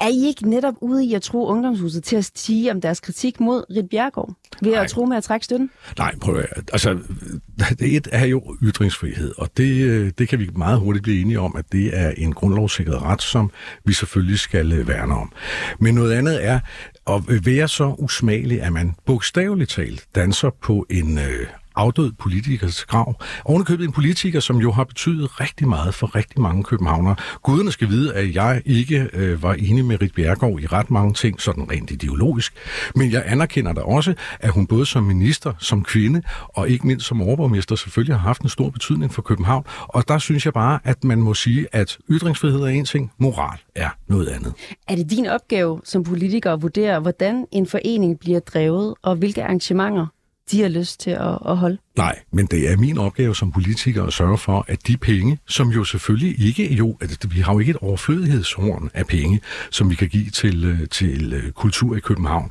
Er 0.00 0.08
I 0.08 0.26
ikke 0.26 0.50
netop 0.50 0.74
ude 0.80 1.04
i 1.04 1.14
at 1.14 1.22
tro 1.22 1.46
ungdomshuset 1.46 2.04
til 2.04 2.16
at 2.16 2.30
sige 2.34 2.70
om 2.70 2.80
deres 2.80 3.00
kritik 3.00 3.40
mod 3.40 3.64
Rit 3.76 3.88
Bjergård? 3.90 4.34
Ved 4.62 4.72
Nej. 4.72 4.84
at 4.84 4.90
tro 4.90 5.04
med 5.04 5.16
at 5.16 5.24
trække 5.24 5.44
støtten? 5.44 5.70
Nej, 5.98 6.14
prøv 6.20 6.36
at 6.36 6.70
Altså, 6.72 6.98
det 7.78 7.96
et 7.96 8.08
er 8.12 8.26
jo 8.26 8.56
ytringsfrihed, 8.62 9.34
og 9.38 9.48
det, 9.56 10.18
det 10.18 10.28
kan 10.28 10.38
vi 10.38 10.50
meget 10.56 10.78
hurtigt 10.78 11.02
blive 11.02 11.20
enige 11.20 11.40
om, 11.40 11.56
at 11.56 11.64
det 11.72 11.98
er 11.98 12.10
en 12.10 12.32
grundlovssikret 12.32 13.02
ret, 13.02 13.22
som 13.22 13.50
vi 13.84 13.92
selvfølgelig 13.92 14.38
skal 14.38 14.72
øh, 14.72 14.88
værne 14.88 15.14
om. 15.14 15.32
Men 15.78 15.94
noget 15.94 16.12
andet 16.12 16.44
er 16.44 16.60
at 17.06 17.46
være 17.46 17.68
så 17.68 17.94
usmagelig, 17.98 18.62
at 18.62 18.72
man 18.72 18.94
bogstaveligt 19.06 19.70
talt 19.70 20.06
danser 20.14 20.50
på 20.62 20.86
en 20.90 21.18
øh, 21.18 21.46
afdød 21.78 22.12
politikers 22.12 22.84
grav. 22.84 23.14
Ovenikøbet 23.44 23.84
en 23.84 23.92
politiker, 23.92 24.40
som 24.40 24.56
jo 24.56 24.72
har 24.72 24.84
betydet 24.84 25.40
rigtig 25.40 25.68
meget 25.68 25.94
for 25.94 26.14
rigtig 26.14 26.40
mange 26.40 26.64
københavnere. 26.64 27.16
Guderne 27.42 27.72
skal 27.72 27.88
vide, 27.88 28.14
at 28.14 28.34
jeg 28.34 28.62
ikke 28.66 29.08
øh, 29.12 29.42
var 29.42 29.54
enig 29.54 29.84
med 29.84 30.02
Rit 30.02 30.14
Bjergård 30.14 30.60
i 30.60 30.66
ret 30.66 30.90
mange 30.90 31.14
ting, 31.14 31.40
sådan 31.40 31.70
rent 31.70 31.90
ideologisk. 31.90 32.54
Men 32.94 33.12
jeg 33.12 33.22
anerkender 33.26 33.72
da 33.72 33.80
også, 33.80 34.14
at 34.40 34.50
hun 34.50 34.66
både 34.66 34.86
som 34.86 35.02
minister, 35.02 35.52
som 35.58 35.84
kvinde 35.84 36.22
og 36.48 36.68
ikke 36.68 36.86
mindst 36.86 37.06
som 37.06 37.22
overborgmester 37.22 37.76
selvfølgelig 37.76 38.16
har 38.16 38.26
haft 38.26 38.42
en 38.42 38.48
stor 38.48 38.70
betydning 38.70 39.12
for 39.12 39.22
København. 39.22 39.64
Og 39.88 40.08
der 40.08 40.18
synes 40.18 40.44
jeg 40.44 40.52
bare, 40.52 40.78
at 40.84 41.04
man 41.04 41.18
må 41.22 41.34
sige, 41.34 41.66
at 41.72 41.98
ytringsfrihed 42.10 42.60
er 42.60 42.66
en 42.66 42.84
ting, 42.84 43.12
moral 43.18 43.58
er 43.74 43.88
noget 44.08 44.28
andet. 44.28 44.52
Er 44.88 44.96
det 44.96 45.10
din 45.10 45.26
opgave 45.26 45.80
som 45.84 46.04
politiker 46.04 46.52
at 46.52 46.62
vurdere, 46.62 47.00
hvordan 47.00 47.46
en 47.52 47.66
forening 47.66 48.18
bliver 48.20 48.40
drevet, 48.40 48.94
og 49.02 49.16
hvilke 49.16 49.44
arrangementer 49.44 50.06
de 50.50 50.62
har 50.62 50.68
lyst 50.68 51.00
til 51.00 51.10
at, 51.10 51.38
at 51.46 51.56
holde. 51.56 51.78
Nej, 51.96 52.18
men 52.32 52.46
det 52.46 52.72
er 52.72 52.76
min 52.76 52.98
opgave 52.98 53.36
som 53.36 53.52
politiker 53.52 54.04
at 54.04 54.12
sørge 54.12 54.38
for, 54.38 54.64
at 54.68 54.86
de 54.86 54.96
penge, 54.96 55.38
som 55.46 55.68
jo 55.68 55.84
selvfølgelig 55.84 56.46
ikke 56.46 56.74
jo, 56.74 56.96
at 57.00 57.26
vi 57.34 57.40
har 57.40 57.52
jo 57.52 57.58
ikke 57.58 57.70
et 57.70 57.76
overflødighedshorn 57.76 58.90
af 58.94 59.06
penge, 59.06 59.40
som 59.70 59.90
vi 59.90 59.94
kan 59.94 60.08
give 60.08 60.30
til, 60.30 60.64
øh, 60.64 60.88
til 60.88 61.32
øh, 61.32 61.52
kultur 61.52 61.96
i 61.96 62.00
København. 62.00 62.50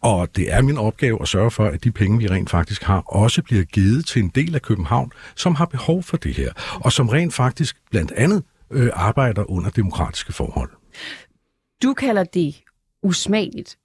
Og 0.00 0.36
det 0.36 0.52
er 0.52 0.62
min 0.62 0.78
opgave 0.78 1.22
at 1.22 1.28
sørge 1.28 1.50
for, 1.50 1.64
at 1.64 1.84
de 1.84 1.90
penge, 1.90 2.18
vi 2.18 2.26
rent 2.26 2.50
faktisk 2.50 2.82
har, 2.82 3.00
også 3.00 3.42
bliver 3.42 3.64
givet 3.64 4.06
til 4.06 4.22
en 4.22 4.28
del 4.28 4.54
af 4.54 4.62
København, 4.62 5.12
som 5.36 5.54
har 5.54 5.64
behov 5.64 6.02
for 6.02 6.16
det 6.16 6.34
her, 6.34 6.52
og 6.74 6.92
som 6.92 7.08
rent 7.08 7.34
faktisk 7.34 7.76
blandt 7.90 8.12
andet 8.12 8.42
øh, 8.70 8.90
arbejder 8.92 9.50
under 9.50 9.70
demokratiske 9.70 10.32
forhold. 10.32 10.70
Du 11.82 11.94
kalder 11.94 12.24
det 12.24 12.54
usmageligt. 13.02 13.76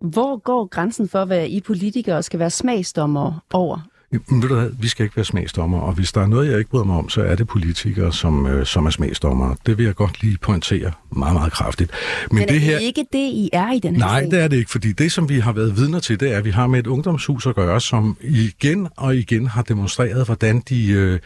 Hvor 0.00 0.36
går 0.36 0.66
grænsen 0.66 1.08
for, 1.08 1.24
hvad 1.24 1.46
I 1.46 1.60
politikere 1.60 2.22
skal 2.22 2.38
være 2.38 2.50
smagsdommer 2.50 3.44
over? 3.52 3.89
Ved 4.12 4.48
du 4.48 4.54
hvad, 4.54 4.70
vi 4.78 4.88
skal 4.88 5.04
ikke 5.04 5.16
være 5.16 5.24
smagsdommer, 5.24 5.80
og 5.80 5.92
hvis 5.92 6.12
der 6.12 6.20
er 6.20 6.26
noget, 6.26 6.50
jeg 6.50 6.58
ikke 6.58 6.70
bryder 6.70 6.84
mig 6.84 6.96
om, 6.96 7.08
så 7.08 7.22
er 7.22 7.34
det 7.34 7.48
politikere, 7.48 8.12
som, 8.12 8.46
øh, 8.46 8.66
som 8.66 8.86
er 8.86 8.90
smagsdommer. 8.90 9.54
Det 9.66 9.78
vil 9.78 9.86
jeg 9.86 9.94
godt 9.94 10.22
lige 10.22 10.38
pointere 10.38 10.92
meget, 11.16 11.34
meget 11.34 11.52
kraftigt. 11.52 11.90
Men, 12.30 12.34
Men 12.34 12.42
er 12.42 12.52
det 12.52 12.60
her... 12.60 12.78
ikke 12.78 13.04
det, 13.12 13.18
I 13.18 13.50
er 13.52 13.72
i 13.72 13.78
den 13.78 13.96
her 13.96 14.00
Nej, 14.00 14.20
sag? 14.20 14.30
det 14.30 14.40
er 14.40 14.48
det 14.48 14.56
ikke, 14.56 14.70
fordi 14.70 14.92
det, 14.92 15.12
som 15.12 15.28
vi 15.28 15.38
har 15.38 15.52
været 15.52 15.76
vidner 15.76 16.00
til, 16.00 16.20
det 16.20 16.32
er, 16.32 16.38
at 16.38 16.44
vi 16.44 16.50
har 16.50 16.66
med 16.66 16.78
et 16.78 16.86
ungdomshus 16.86 17.46
at 17.46 17.54
gøre, 17.54 17.80
som 17.80 18.16
igen 18.20 18.88
og 18.96 19.16
igen 19.16 19.46
har 19.46 19.62
demonstreret, 19.62 20.26
hvordan 20.26 20.62
de, 20.68 20.90
øh, 20.90 21.18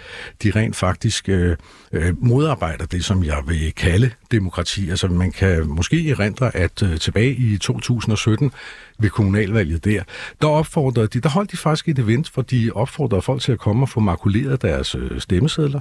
de 0.42 0.50
rent 0.50 0.76
faktisk 0.76 1.28
øh, 1.28 1.56
øh 1.92 2.24
modarbejder 2.24 2.86
det, 2.86 3.04
som 3.04 3.24
jeg 3.24 3.42
vil 3.46 3.72
kalde 3.72 4.10
demokrati. 4.30 4.90
Altså 4.90 5.08
man 5.08 5.32
kan 5.32 5.66
måske 5.66 6.10
erindre, 6.10 6.56
at 6.56 6.82
øh, 6.82 6.98
tilbage 6.98 7.34
i 7.34 7.58
2017 7.58 8.52
ved 8.98 9.10
kommunalvalget 9.10 9.84
der, 9.84 10.02
der 10.42 10.48
opfordrede 10.48 11.06
de, 11.06 11.20
der 11.20 11.28
holdt 11.28 11.52
de 11.52 11.56
faktisk 11.56 11.88
et 11.88 11.98
event, 11.98 12.30
hvor 12.34 12.42
de 12.42 12.70
opfordrede 12.74 13.22
folk 13.22 13.42
til 13.42 13.52
at 13.52 13.58
komme 13.58 13.84
og 13.84 13.88
få 13.88 14.00
makuleret 14.00 14.62
deres 14.62 14.94
øh, 14.94 15.20
stemmesedler, 15.20 15.80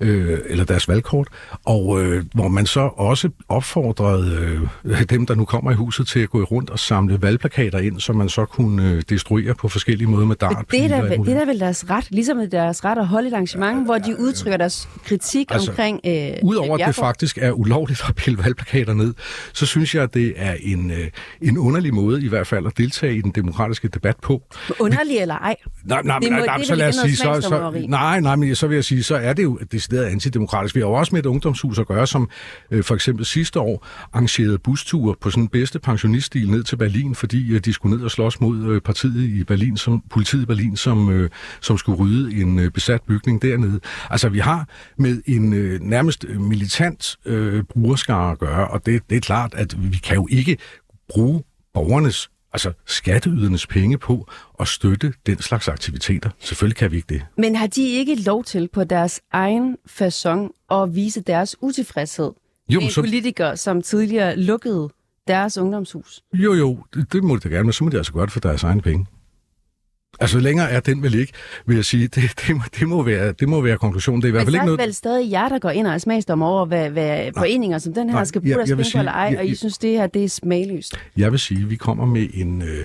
øh, 0.00 0.38
eller 0.46 0.64
deres 0.64 0.88
valgkort, 0.88 1.28
og 1.64 2.02
øh, 2.02 2.24
hvor 2.34 2.48
man 2.48 2.66
så 2.66 2.80
også 2.80 3.28
opfordrede 3.48 4.68
øh, 4.84 5.02
dem, 5.02 5.26
der 5.26 5.34
nu 5.34 5.44
kommer 5.44 5.70
i 5.70 5.74
huset, 5.74 6.06
til 6.06 6.20
at 6.20 6.30
gå 6.30 6.42
rundt 6.42 6.70
og 6.70 6.78
samle 6.78 7.22
valgplakater 7.22 7.78
ind, 7.78 8.00
som 8.00 8.16
man 8.16 8.28
så 8.28 8.44
kunne 8.44 8.90
øh, 8.90 9.02
destruere 9.08 9.54
på 9.54 9.68
forskellige 9.68 10.08
måder 10.08 10.26
med 10.26 10.36
dart. 10.36 10.64
Det 10.70 10.84
er, 10.84 10.88
da, 10.88 11.16
det 11.16 11.28
er 11.28 11.38
da 11.38 11.44
vel 11.44 11.60
deres 11.60 11.90
ret, 11.90 12.10
ligesom 12.10 12.38
det 12.38 12.52
deres 12.52 12.84
ret 12.84 12.98
at 12.98 13.06
holde 13.06 13.28
et 13.28 13.32
arrangement, 13.32 13.78
ja, 13.78 13.84
hvor 13.84 13.98
de 13.98 14.20
udtrykker 14.20 14.56
deres 14.56 14.88
kritik 15.04 15.50
altså, 15.50 15.70
omkring 15.70 16.00
øh, 16.06 16.32
Udover 16.42 16.78
at 16.78 16.86
det 16.86 16.94
faktisk 16.94 17.38
er 17.38 17.50
ulovligt 17.50 18.04
at 18.08 18.14
pille 18.14 18.38
valgplakater 18.44 18.94
ned, 18.94 19.14
så 19.52 19.66
synes 19.66 19.94
jeg, 19.94 20.02
at 20.02 20.14
det 20.14 20.32
er 20.36 20.56
en, 20.60 20.90
øh, 20.90 21.10
en 21.40 21.58
underlig 21.58 21.94
måde 21.94 22.24
i 22.24 22.28
hvert 22.28 22.46
fald 22.46 22.53
fald 22.54 22.66
at 22.66 22.78
deltage 22.78 23.16
i 23.16 23.20
den 23.20 23.30
demokratiske 23.30 23.88
debat 23.88 24.16
på. 24.22 24.42
Underlig 24.80 25.18
eller 25.18 25.34
ej? 25.34 25.56
Nej, 25.84 26.02
nej, 26.04 26.18
det 26.18 26.32
må, 26.32 26.38
nej, 26.38 26.56
det 26.56 26.66
så 26.66 26.74
lad 26.74 26.88
os 26.88 26.94
sige, 26.94 27.16
så, 27.16 27.40
så, 27.40 27.84
nej, 27.88 28.20
nej, 28.20 28.36
men 28.36 28.54
så 28.54 28.66
vil 28.66 28.74
jeg 28.74 28.84
sige, 28.84 29.02
så 29.02 29.16
er 29.16 29.32
det 29.32 29.42
jo 29.42 29.58
decideret 29.72 30.04
antidemokratisk. 30.04 30.74
Vi 30.74 30.80
har 30.80 30.86
jo 30.86 30.92
også 30.92 31.14
med 31.14 31.20
et 31.20 31.26
ungdomshus 31.26 31.78
at 31.78 31.86
gøre, 31.86 32.06
som 32.06 32.28
øh, 32.70 32.84
for 32.84 32.94
eksempel 32.94 33.24
sidste 33.24 33.60
år 33.60 33.86
arrangerede 34.12 34.58
busture 34.58 35.14
på 35.20 35.30
sådan 35.30 35.48
bedste 35.48 35.78
pensioniststil 35.78 36.50
ned 36.50 36.62
til 36.62 36.76
Berlin, 36.76 37.14
fordi 37.14 37.54
øh, 37.54 37.60
de 37.60 37.72
skulle 37.72 37.96
ned 37.96 38.04
og 38.04 38.10
slås 38.10 38.40
mod 38.40 38.64
øh, 38.64 38.80
partiet 38.80 39.24
i 39.24 39.44
Berlin, 39.44 39.76
som, 39.76 40.02
politiet 40.10 40.42
i 40.42 40.46
Berlin, 40.46 40.76
som, 40.76 41.10
øh, 41.10 41.30
som 41.60 41.78
skulle 41.78 41.98
rydde 41.98 42.40
en 42.40 42.58
øh, 42.58 42.70
besat 42.70 43.00
bygning 43.02 43.42
dernede. 43.42 43.80
Altså, 44.10 44.28
vi 44.28 44.38
har 44.38 44.68
med 44.98 45.22
en 45.26 45.52
øh, 45.52 45.80
nærmest 45.80 46.24
militant 46.28 47.16
øh, 47.26 47.62
brugerskare 47.62 48.32
at 48.32 48.38
gøre, 48.38 48.68
og 48.68 48.86
det, 48.86 49.02
det 49.10 49.16
er 49.16 49.20
klart, 49.20 49.54
at 49.54 49.92
vi 49.92 49.96
kan 49.96 50.14
jo 50.14 50.28
ikke 50.30 50.56
bruge 51.08 51.42
borgernes 51.74 52.30
altså 52.54 52.72
skatteydernes 52.86 53.66
penge 53.66 53.98
på 53.98 54.28
at 54.60 54.68
støtte 54.68 55.12
den 55.26 55.38
slags 55.38 55.68
aktiviteter. 55.68 56.30
Selvfølgelig 56.38 56.76
kan 56.76 56.90
vi 56.90 56.96
ikke 56.96 57.08
det. 57.08 57.22
Men 57.38 57.56
har 57.56 57.66
de 57.66 57.88
ikke 57.88 58.14
lov 58.14 58.44
til 58.44 58.68
på 58.68 58.84
deres 58.84 59.20
egen 59.32 59.76
façon 59.90 60.66
at 60.70 60.94
vise 60.94 61.20
deres 61.20 61.56
utilfredshed? 61.60 62.32
Jo, 62.68 62.80
en 62.80 62.90
så... 62.90 63.00
politiker, 63.02 63.54
som 63.54 63.82
tidligere 63.82 64.36
lukkede 64.36 64.88
deres 65.28 65.58
ungdomshus. 65.58 66.22
Jo, 66.32 66.54
jo, 66.54 66.78
det, 66.94 67.12
det 67.12 67.24
må 67.24 67.36
de 67.36 67.40
da 67.40 67.48
gerne, 67.48 67.64
men 67.64 67.72
så 67.72 67.84
må 67.84 67.90
de 67.90 67.96
altså 67.96 68.20
det 68.20 68.32
for 68.32 68.40
deres 68.40 68.62
egen 68.62 68.80
penge. 68.80 69.06
Altså 70.20 70.38
længere 70.38 70.70
er 70.70 70.80
den 70.80 71.02
vel 71.02 71.14
ikke, 71.14 71.32
vil 71.66 71.76
jeg 71.76 71.84
sige. 71.84 72.08
Det, 72.08 72.22
det, 72.46 72.56
det, 72.78 72.88
må, 72.88 73.02
være, 73.02 73.32
det 73.32 73.48
må 73.48 73.60
være 73.60 73.78
konklusionen. 73.78 74.22
Det 74.22 74.28
er 74.28 74.28
i 74.28 74.32
hvert 74.32 74.44
fald 74.44 74.54
ikke 74.54 74.66
noget... 74.66 74.80
vel 74.80 74.94
stadig 74.94 75.30
jer, 75.30 75.48
der 75.48 75.58
går 75.58 75.70
ind 75.70 75.86
og 75.86 75.92
er 75.92 75.98
smagsdommer 75.98 76.46
over, 76.46 76.64
hvad, 76.64 76.90
hvad 76.90 77.18
nej, 77.18 77.32
foreninger 77.36 77.78
som 77.78 77.94
den 77.94 78.08
her 78.08 78.16
nej, 78.16 78.24
skal 78.24 78.40
bruge 78.40 78.54
deres 78.54 78.70
penge 78.70 78.98
eller 78.98 79.12
ej, 79.12 79.34
og 79.38 79.46
I 79.46 79.54
synes, 79.54 79.78
det 79.78 79.90
her 79.90 80.06
det 80.06 80.24
er 80.24 80.28
smagløst. 80.28 80.96
Jeg 81.16 81.32
vil 81.32 81.38
sige, 81.38 81.68
vi 81.68 81.76
kommer 81.76 82.06
med 82.06 82.28
en... 82.34 82.62
Øh, 82.62 82.84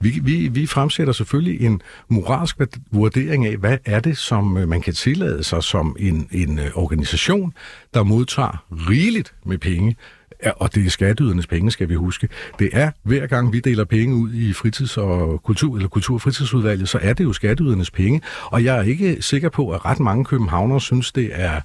vi, 0.00 0.20
vi, 0.22 0.48
vi 0.48 0.66
fremsætter 0.66 1.12
selvfølgelig 1.12 1.66
en 1.66 1.82
moralsk 2.08 2.56
vurdering 2.90 3.46
af, 3.46 3.56
hvad 3.56 3.78
er 3.84 4.00
det, 4.00 4.18
som 4.18 4.56
øh, 4.56 4.68
man 4.68 4.80
kan 4.80 4.94
tillade 4.94 5.44
sig 5.44 5.62
som 5.62 5.96
en, 5.98 6.28
en 6.32 6.58
øh, 6.58 6.70
organisation, 6.74 7.52
der 7.94 8.02
modtager 8.02 8.64
rigeligt 8.70 9.34
med 9.44 9.58
penge 9.58 9.96
Ja, 10.44 10.50
og 10.50 10.74
det 10.74 10.86
er 10.86 10.90
skatteydernes 10.90 11.46
penge, 11.46 11.70
skal 11.70 11.88
vi 11.88 11.94
huske. 11.94 12.28
Det 12.58 12.70
er, 12.72 12.90
hver 13.02 13.26
gang 13.26 13.52
vi 13.52 13.60
deler 13.60 13.84
penge 13.84 14.16
ud 14.16 14.32
i 14.32 14.52
fritids- 14.52 14.96
og 14.96 15.42
kultur- 15.42 15.76
eller 15.76 15.88
kultur- 15.88 16.14
og 16.14 16.22
fritidsudvalget, 16.22 16.88
så 16.88 16.98
er 17.02 17.12
det 17.12 17.24
jo 17.24 17.32
skatteydernes 17.32 17.90
penge. 17.90 18.20
Og 18.44 18.64
jeg 18.64 18.78
er 18.78 18.82
ikke 18.82 19.22
sikker 19.22 19.48
på, 19.48 19.70
at 19.70 19.84
ret 19.84 20.00
mange 20.00 20.24
københavnere 20.24 20.80
synes, 20.80 21.12
det 21.12 21.30
er, 21.32 21.60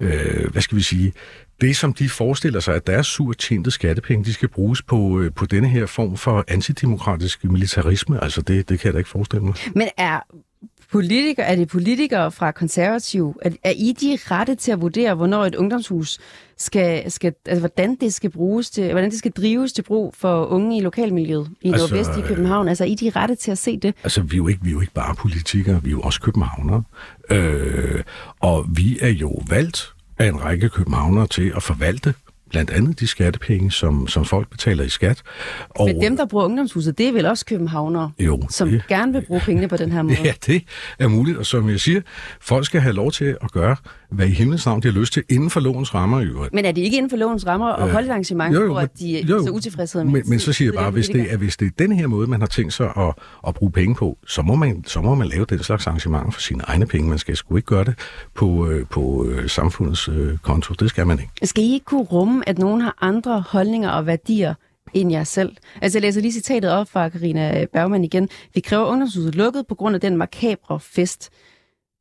øh, 0.00 0.50
hvad 0.52 0.62
skal 0.62 0.76
vi 0.76 0.82
sige, 0.82 1.12
det, 1.60 1.76
som 1.76 1.92
de 1.92 2.08
forestiller 2.08 2.60
sig, 2.60 2.74
at 2.74 2.86
deres 2.86 3.06
surt 3.06 3.38
tjente 3.38 3.70
skattepenge, 3.70 4.24
de 4.24 4.32
skal 4.32 4.48
bruges 4.48 4.82
på, 4.82 5.20
øh, 5.20 5.32
på 5.32 5.46
denne 5.46 5.68
her 5.68 5.86
form 5.86 6.16
for 6.16 6.44
antidemokratisk 6.48 7.44
militarisme, 7.44 8.22
altså 8.22 8.42
det, 8.42 8.68
det 8.68 8.80
kan 8.80 8.86
jeg 8.86 8.92
da 8.92 8.98
ikke 8.98 9.10
forestille 9.10 9.44
mig. 9.44 9.54
Men 9.74 9.88
er 9.96 10.20
politikere, 10.92 11.46
er 11.46 11.56
det 11.56 11.68
politikere 11.68 12.32
fra 12.32 12.50
konservativ? 12.50 13.40
Er, 13.42 13.50
er 13.62 13.70
I 13.70 13.92
de 14.00 14.18
rette 14.30 14.54
til 14.54 14.72
at 14.72 14.80
vurdere, 14.80 15.14
hvornår 15.14 15.44
et 15.44 15.54
ungdomshus 15.54 16.18
skal, 16.56 17.10
skal 17.10 17.32
altså, 17.46 17.60
hvordan 17.60 17.94
det 17.94 18.14
skal 18.14 18.30
bruges 18.30 18.70
til, 18.70 18.90
hvordan 18.92 19.10
det 19.10 19.18
skal 19.18 19.30
drives 19.30 19.72
til 19.72 19.82
brug 19.82 20.14
for 20.14 20.46
unge 20.46 20.76
i 20.76 20.80
lokalmiljøet 20.80 21.50
i 21.60 21.68
altså, 21.68 21.94
Nordvest 21.94 22.18
i 22.18 22.20
København? 22.28 22.68
Altså, 22.68 22.84
er 22.84 22.88
I 22.88 22.94
de 22.94 23.10
rette 23.10 23.34
til 23.34 23.50
at 23.50 23.58
se 23.58 23.76
det? 23.76 23.94
Altså, 24.04 24.22
vi 24.22 24.34
er 24.34 24.36
jo 24.36 24.48
ikke, 24.48 24.62
vi 24.62 24.68
er 24.68 24.72
jo 24.72 24.80
ikke 24.80 24.92
bare 24.92 25.14
politikere, 25.14 25.82
vi 25.82 25.88
er 25.88 25.92
jo 25.92 26.00
også 26.00 26.20
københavnere. 26.20 26.82
Øh, 27.30 28.02
og 28.40 28.66
vi 28.76 28.98
er 29.00 29.08
jo 29.08 29.42
valgt 29.48 29.92
af 30.18 30.26
en 30.26 30.44
række 30.44 30.68
københavnere 30.68 31.26
til 31.26 31.52
at 31.56 31.62
forvalte 31.62 32.14
blandt 32.56 32.70
andet 32.70 33.00
de 33.00 33.06
skattepenge, 33.06 33.70
som, 33.70 34.08
som 34.08 34.24
folk 34.24 34.50
betaler 34.50 34.84
i 34.84 34.88
skat. 34.88 35.22
Og, 35.68 35.86
Men 35.86 36.00
dem, 36.00 36.16
der 36.16 36.26
bruger 36.26 36.44
ungdomshuset, 36.44 36.98
det 36.98 37.08
er 37.08 37.12
vel 37.12 37.26
også 37.26 37.44
københavnere, 37.46 38.10
jo, 38.18 38.42
som 38.50 38.70
det, 38.70 38.86
gerne 38.88 39.12
vil 39.12 39.24
bruge 39.26 39.40
pengene 39.40 39.68
på 39.68 39.76
den 39.76 39.92
her 39.92 40.02
måde? 40.08 40.16
Ja, 40.24 40.32
det 40.46 40.62
er 40.98 41.08
muligt, 41.08 41.38
og 41.38 41.46
som 41.46 41.70
jeg 41.70 41.80
siger, 41.80 42.00
folk 42.40 42.66
skal 42.66 42.80
have 42.80 42.94
lov 42.94 43.12
til 43.12 43.36
at 43.42 43.52
gøre, 43.52 43.76
hvad 44.10 44.26
i 44.26 44.30
himlens 44.30 44.66
navn 44.66 44.82
de 44.82 44.88
har 44.88 45.00
lyst 45.00 45.12
til, 45.12 45.22
inden 45.28 45.50
for 45.50 45.60
lovens 45.60 45.94
rammer 45.94 46.20
i 46.20 46.24
øvrigt. 46.24 46.54
Men 46.54 46.64
er 46.64 46.72
det 46.72 46.82
ikke 46.82 46.96
inden 46.96 47.10
for 47.10 47.16
lovens 47.16 47.46
rammer 47.46 47.66
at 47.66 47.90
holde 47.90 48.06
et 48.06 48.10
arrangement, 48.10 48.54
jo, 48.54 48.60
jo, 48.60 48.72
hvor 48.72 48.80
de 48.98 49.20
er 49.20 49.26
så 49.26 49.50
utilfredshed 49.50 50.04
med? 50.04 50.12
Men, 50.12 50.22
men 50.26 50.38
så 50.38 50.52
siger 50.52 50.72
jeg 50.72 50.74
bare, 50.74 50.90
hvis 50.90 51.08
det, 51.08 51.32
er, 51.32 51.36
hvis 51.36 51.56
det 51.56 51.66
er 51.66 51.70
den 51.78 51.92
her 51.92 52.06
måde, 52.06 52.26
man 52.26 52.40
har 52.40 52.46
tænkt 52.46 52.72
sig 52.72 52.92
at, 52.96 53.14
at 53.46 53.54
bruge 53.54 53.72
penge 53.72 53.94
på, 53.94 54.18
så 54.26 54.42
må, 54.42 54.54
man, 54.54 54.84
så 54.86 55.00
må 55.00 55.14
man 55.14 55.28
lave 55.28 55.44
den 55.44 55.62
slags 55.62 55.86
arrangement 55.86 56.34
for 56.34 56.40
sine 56.40 56.62
egne 56.66 56.86
penge. 56.86 57.08
Man 57.08 57.18
skal 57.18 57.36
sgu 57.36 57.56
ikke 57.56 57.66
gøre 57.66 57.84
det 57.84 57.94
på, 58.34 58.68
øh, 58.68 58.86
på 58.86 59.26
øh, 59.28 59.48
samfundets 59.48 60.08
øh, 60.08 60.38
konto. 60.38 60.74
Det 60.74 60.90
skal 60.90 61.06
man 61.06 61.18
ikke. 61.18 61.32
Skal 61.42 61.64
I 61.64 61.72
ikke 61.72 61.84
kunne 61.84 62.02
rumme, 62.02 62.48
at 62.48 62.58
nogen 62.58 62.80
har 62.80 62.98
andre 63.00 63.44
holdninger 63.48 63.90
og 63.90 64.06
værdier 64.06 64.54
end 64.94 65.12
jer 65.12 65.24
selv. 65.24 65.56
Altså 65.82 65.98
jeg 65.98 66.02
læser 66.02 66.20
lige 66.20 66.32
citatet 66.32 66.70
op 66.70 66.88
fra 66.88 67.08
Karina 67.08 67.66
Bergman 67.72 68.04
igen. 68.04 68.28
Vi 68.54 68.60
kræver 68.60 68.84
ungdomshuset 68.84 69.34
lukket 69.34 69.66
på 69.68 69.74
grund 69.74 69.94
af 69.94 70.00
den 70.00 70.16
makabre 70.16 70.80
fest. 70.80 71.30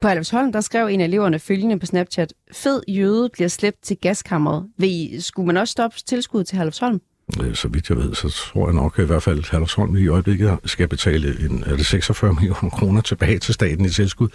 På 0.02 0.08
Alvesholm, 0.08 0.52
der 0.52 0.62
skrev 0.62 0.88
en 0.88 1.02
af 1.02 1.06
eleverne 1.06 1.40
følgende 1.40 1.80
på 1.80 1.86
Snapchat. 1.86 2.34
Fed 2.52 2.82
jøde 2.88 3.30
bliver 3.30 3.48
slæbt 3.48 3.82
til 3.82 3.98
gaskammeret. 3.98 4.70
Vil, 4.78 5.24
skulle 5.24 5.48
man 5.48 5.58
også 5.58 5.72
stoppe 5.72 5.98
tilskud 6.08 6.44
til 6.44 6.58
Halvsholm? 6.58 7.02
Øh, 7.42 7.56
så 7.56 7.68
vidt 7.68 7.90
jeg 7.90 7.98
ved, 7.98 8.16
så 8.16 8.30
tror 8.30 8.68
jeg 8.68 8.76
nok 8.76 9.00
at 9.00 9.04
i 9.04 9.08
hvert 9.08 9.24
fald, 9.24 9.40
at 9.40 9.50
Hallersholm 9.50 9.96
i 9.96 10.08
øjeblikket 10.08 10.58
skal 10.66 10.88
betale 10.88 11.46
en, 11.50 11.64
er 11.68 11.76
det 11.76 11.86
46 11.86 12.34
millioner 12.34 12.70
kroner 12.70 13.02
tilbage 13.02 13.40
til 13.40 13.54
staten 13.54 13.86
i 13.86 13.90
tilskud. 13.90 14.28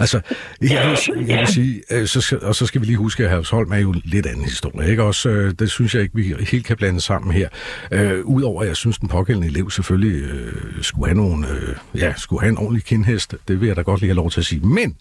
Altså, 0.00 0.20
jeg 0.60 0.96
vil, 1.08 1.26
jeg 1.28 1.38
vil 1.38 1.46
sige, 1.46 1.82
øh, 1.90 2.06
så 2.06 2.20
skal, 2.20 2.40
og 2.40 2.54
så 2.54 2.66
skal 2.66 2.80
vi 2.80 2.86
lige 2.86 2.96
huske, 2.96 3.24
at 3.24 3.30
Hallersholm 3.30 3.72
er 3.72 3.78
jo 3.78 3.90
en 3.90 4.02
lidt 4.04 4.26
anden 4.26 4.44
historie. 4.44 4.90
Ikke? 4.90 5.02
Også, 5.02 5.28
øh, 5.28 5.54
det 5.58 5.70
synes 5.70 5.94
jeg 5.94 6.02
ikke, 6.02 6.14
vi 6.14 6.34
helt 6.50 6.66
kan 6.66 6.76
blande 6.76 7.00
sammen 7.00 7.32
her. 7.32 7.48
Uh, 7.92 8.26
Udover 8.36 8.62
at 8.62 8.68
jeg 8.68 8.76
synes, 8.76 8.98
den 8.98 9.08
pågældende 9.08 9.48
elev 9.48 9.70
selvfølgelig 9.70 10.24
uh, 10.24 10.82
skulle, 10.82 11.06
have 11.06 11.16
nogle, 11.16 11.46
uh, 11.48 12.00
ja, 12.00 12.14
skulle 12.16 12.40
have 12.40 12.50
en 12.50 12.58
ordentlig 12.58 12.84
kindhest. 12.84 13.34
Det 13.48 13.60
vil 13.60 13.66
jeg 13.66 13.76
da 13.76 13.82
godt 13.82 14.00
lige 14.00 14.08
have 14.08 14.16
lov 14.16 14.30
til 14.30 14.40
at 14.40 14.46
sige. 14.46 14.60
Men 14.60 14.96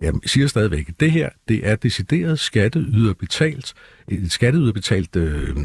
jeg 0.00 0.12
siger 0.26 0.46
stadigvæk, 0.46 0.88
at 0.88 1.00
det 1.00 1.12
her, 1.12 1.28
det 1.48 1.68
er 1.68 1.76
decideret 1.76 2.38
skatteyderbetalt, 2.38 3.74
et 4.08 4.32
skatteyderbetalt 4.32 5.16
øh, 5.16 5.56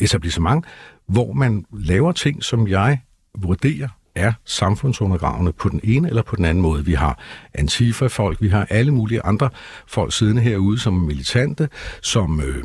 etablissement, 0.00 0.64
hvor 1.06 1.32
man 1.32 1.64
laver 1.72 2.12
ting, 2.12 2.44
som 2.44 2.68
jeg 2.68 3.00
vurderer 3.38 3.88
er 4.14 4.32
samfundsundergravende 4.44 5.52
på 5.52 5.68
den 5.68 5.80
ene 5.84 6.08
eller 6.08 6.22
på 6.22 6.36
den 6.36 6.44
anden 6.44 6.62
måde. 6.62 6.84
Vi 6.84 6.92
har 6.92 7.18
Antifa-folk, 7.54 8.42
vi 8.42 8.48
har 8.48 8.66
alle 8.70 8.94
mulige 8.94 9.22
andre 9.22 9.50
folk 9.86 10.12
siddende 10.12 10.42
herude, 10.42 10.78
som 10.78 10.94
militante, 10.94 11.68
som... 12.02 12.40
Øh, 12.40 12.64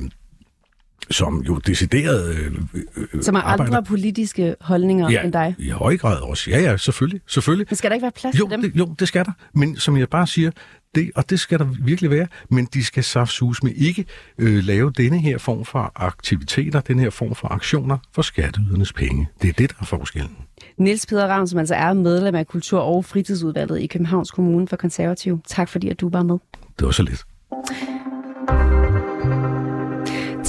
som 1.12 1.42
jo 1.42 1.58
decideret... 1.58 2.36
Øh, 2.36 2.52
øh, 2.74 3.24
som 3.24 3.36
har 3.36 3.42
arbejder. 3.42 3.78
andre 3.78 3.84
politiske 3.84 4.56
holdninger 4.62 5.12
ja, 5.12 5.24
end 5.24 5.34
dig? 5.34 5.56
i 5.58 5.70
høj 5.70 5.98
grad 5.98 6.22
også. 6.22 6.50
Ja, 6.50 6.60
ja, 6.60 6.78
selvfølgelig. 6.78 7.22
selvfølgelig. 7.28 7.68
Men 7.70 7.76
skal 7.76 7.90
der 7.90 7.96
ikke 7.96 8.04
være 8.04 8.12
plads 8.12 8.40
jo, 8.40 8.48
til 8.48 8.52
dem? 8.52 8.62
Det, 8.62 8.80
jo, 8.80 8.96
det 9.00 9.08
skal 9.08 9.26
der. 9.26 9.32
Men 9.54 9.76
som 9.76 9.98
jeg 9.98 10.10
bare 10.10 10.28
siger, 10.28 10.52
det, 10.96 11.12
og 11.16 11.30
det 11.30 11.40
skal 11.40 11.60
der 11.60 11.66
virkelig 11.84 12.12
være, 12.12 12.28
men 12.50 12.68
de 12.74 12.84
skal 12.84 13.04
saftsus 13.04 13.64
med 13.64 13.72
ikke 13.76 14.06
øh, 14.38 14.64
lave 14.64 14.92
denne 14.92 15.20
her 15.20 15.38
form 15.38 15.66
for 15.66 15.92
aktiviteter, 15.96 16.82
den 16.82 17.00
her 17.00 17.10
form 17.10 17.36
for 17.36 17.48
aktioner 17.48 17.98
for 18.12 18.22
skatteydernes 18.22 18.94
penge. 18.94 19.28
Det 19.42 19.50
er 19.50 19.54
det, 19.54 19.70
der 19.70 19.76
er 19.80 19.86
forskellen. 19.86 20.38
Niels 20.78 21.06
Peder 21.06 21.28
Ravn, 21.28 21.48
som 21.48 21.60
altså 21.60 21.76
er 21.76 21.94
medlem 21.94 22.36
af 22.36 22.48
Kultur- 22.48 22.80
og 22.80 23.06
Fritidsudvalget 23.06 23.82
i 23.82 23.88
Københavns 23.88 24.32
Kommune 24.32 24.68
for 24.68 24.76
Konservativ. 24.76 25.42
Tak 25.48 25.70
fordi, 25.70 25.90
at 25.90 26.02
du 26.02 26.10
var 26.10 26.24
med. 26.24 26.38
Det 26.80 26.86
var 26.86 26.92
så 26.92 27.04
lidt. 27.04 27.26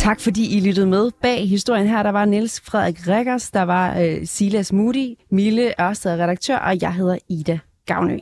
Tak 0.07 0.21
fordi 0.21 0.57
I 0.57 0.61
lyttede 0.61 0.87
med. 0.87 1.11
Bag 1.23 1.49
historien 1.49 1.87
her, 1.87 2.03
der 2.03 2.11
var 2.11 2.25
Niels 2.25 2.61
Frederik 2.61 3.09
Rikkers, 3.09 3.51
der 3.51 3.63
var 3.63 4.01
øh, 4.01 4.27
Silas 4.27 4.73
Moody, 4.73 5.19
Mille 5.31 5.83
Ørsted 5.83 6.13
redaktør, 6.13 6.57
og 6.57 6.83
jeg 6.83 6.95
hedder 6.95 7.19
Ida 7.29 7.59
Gavnø. 7.87 8.19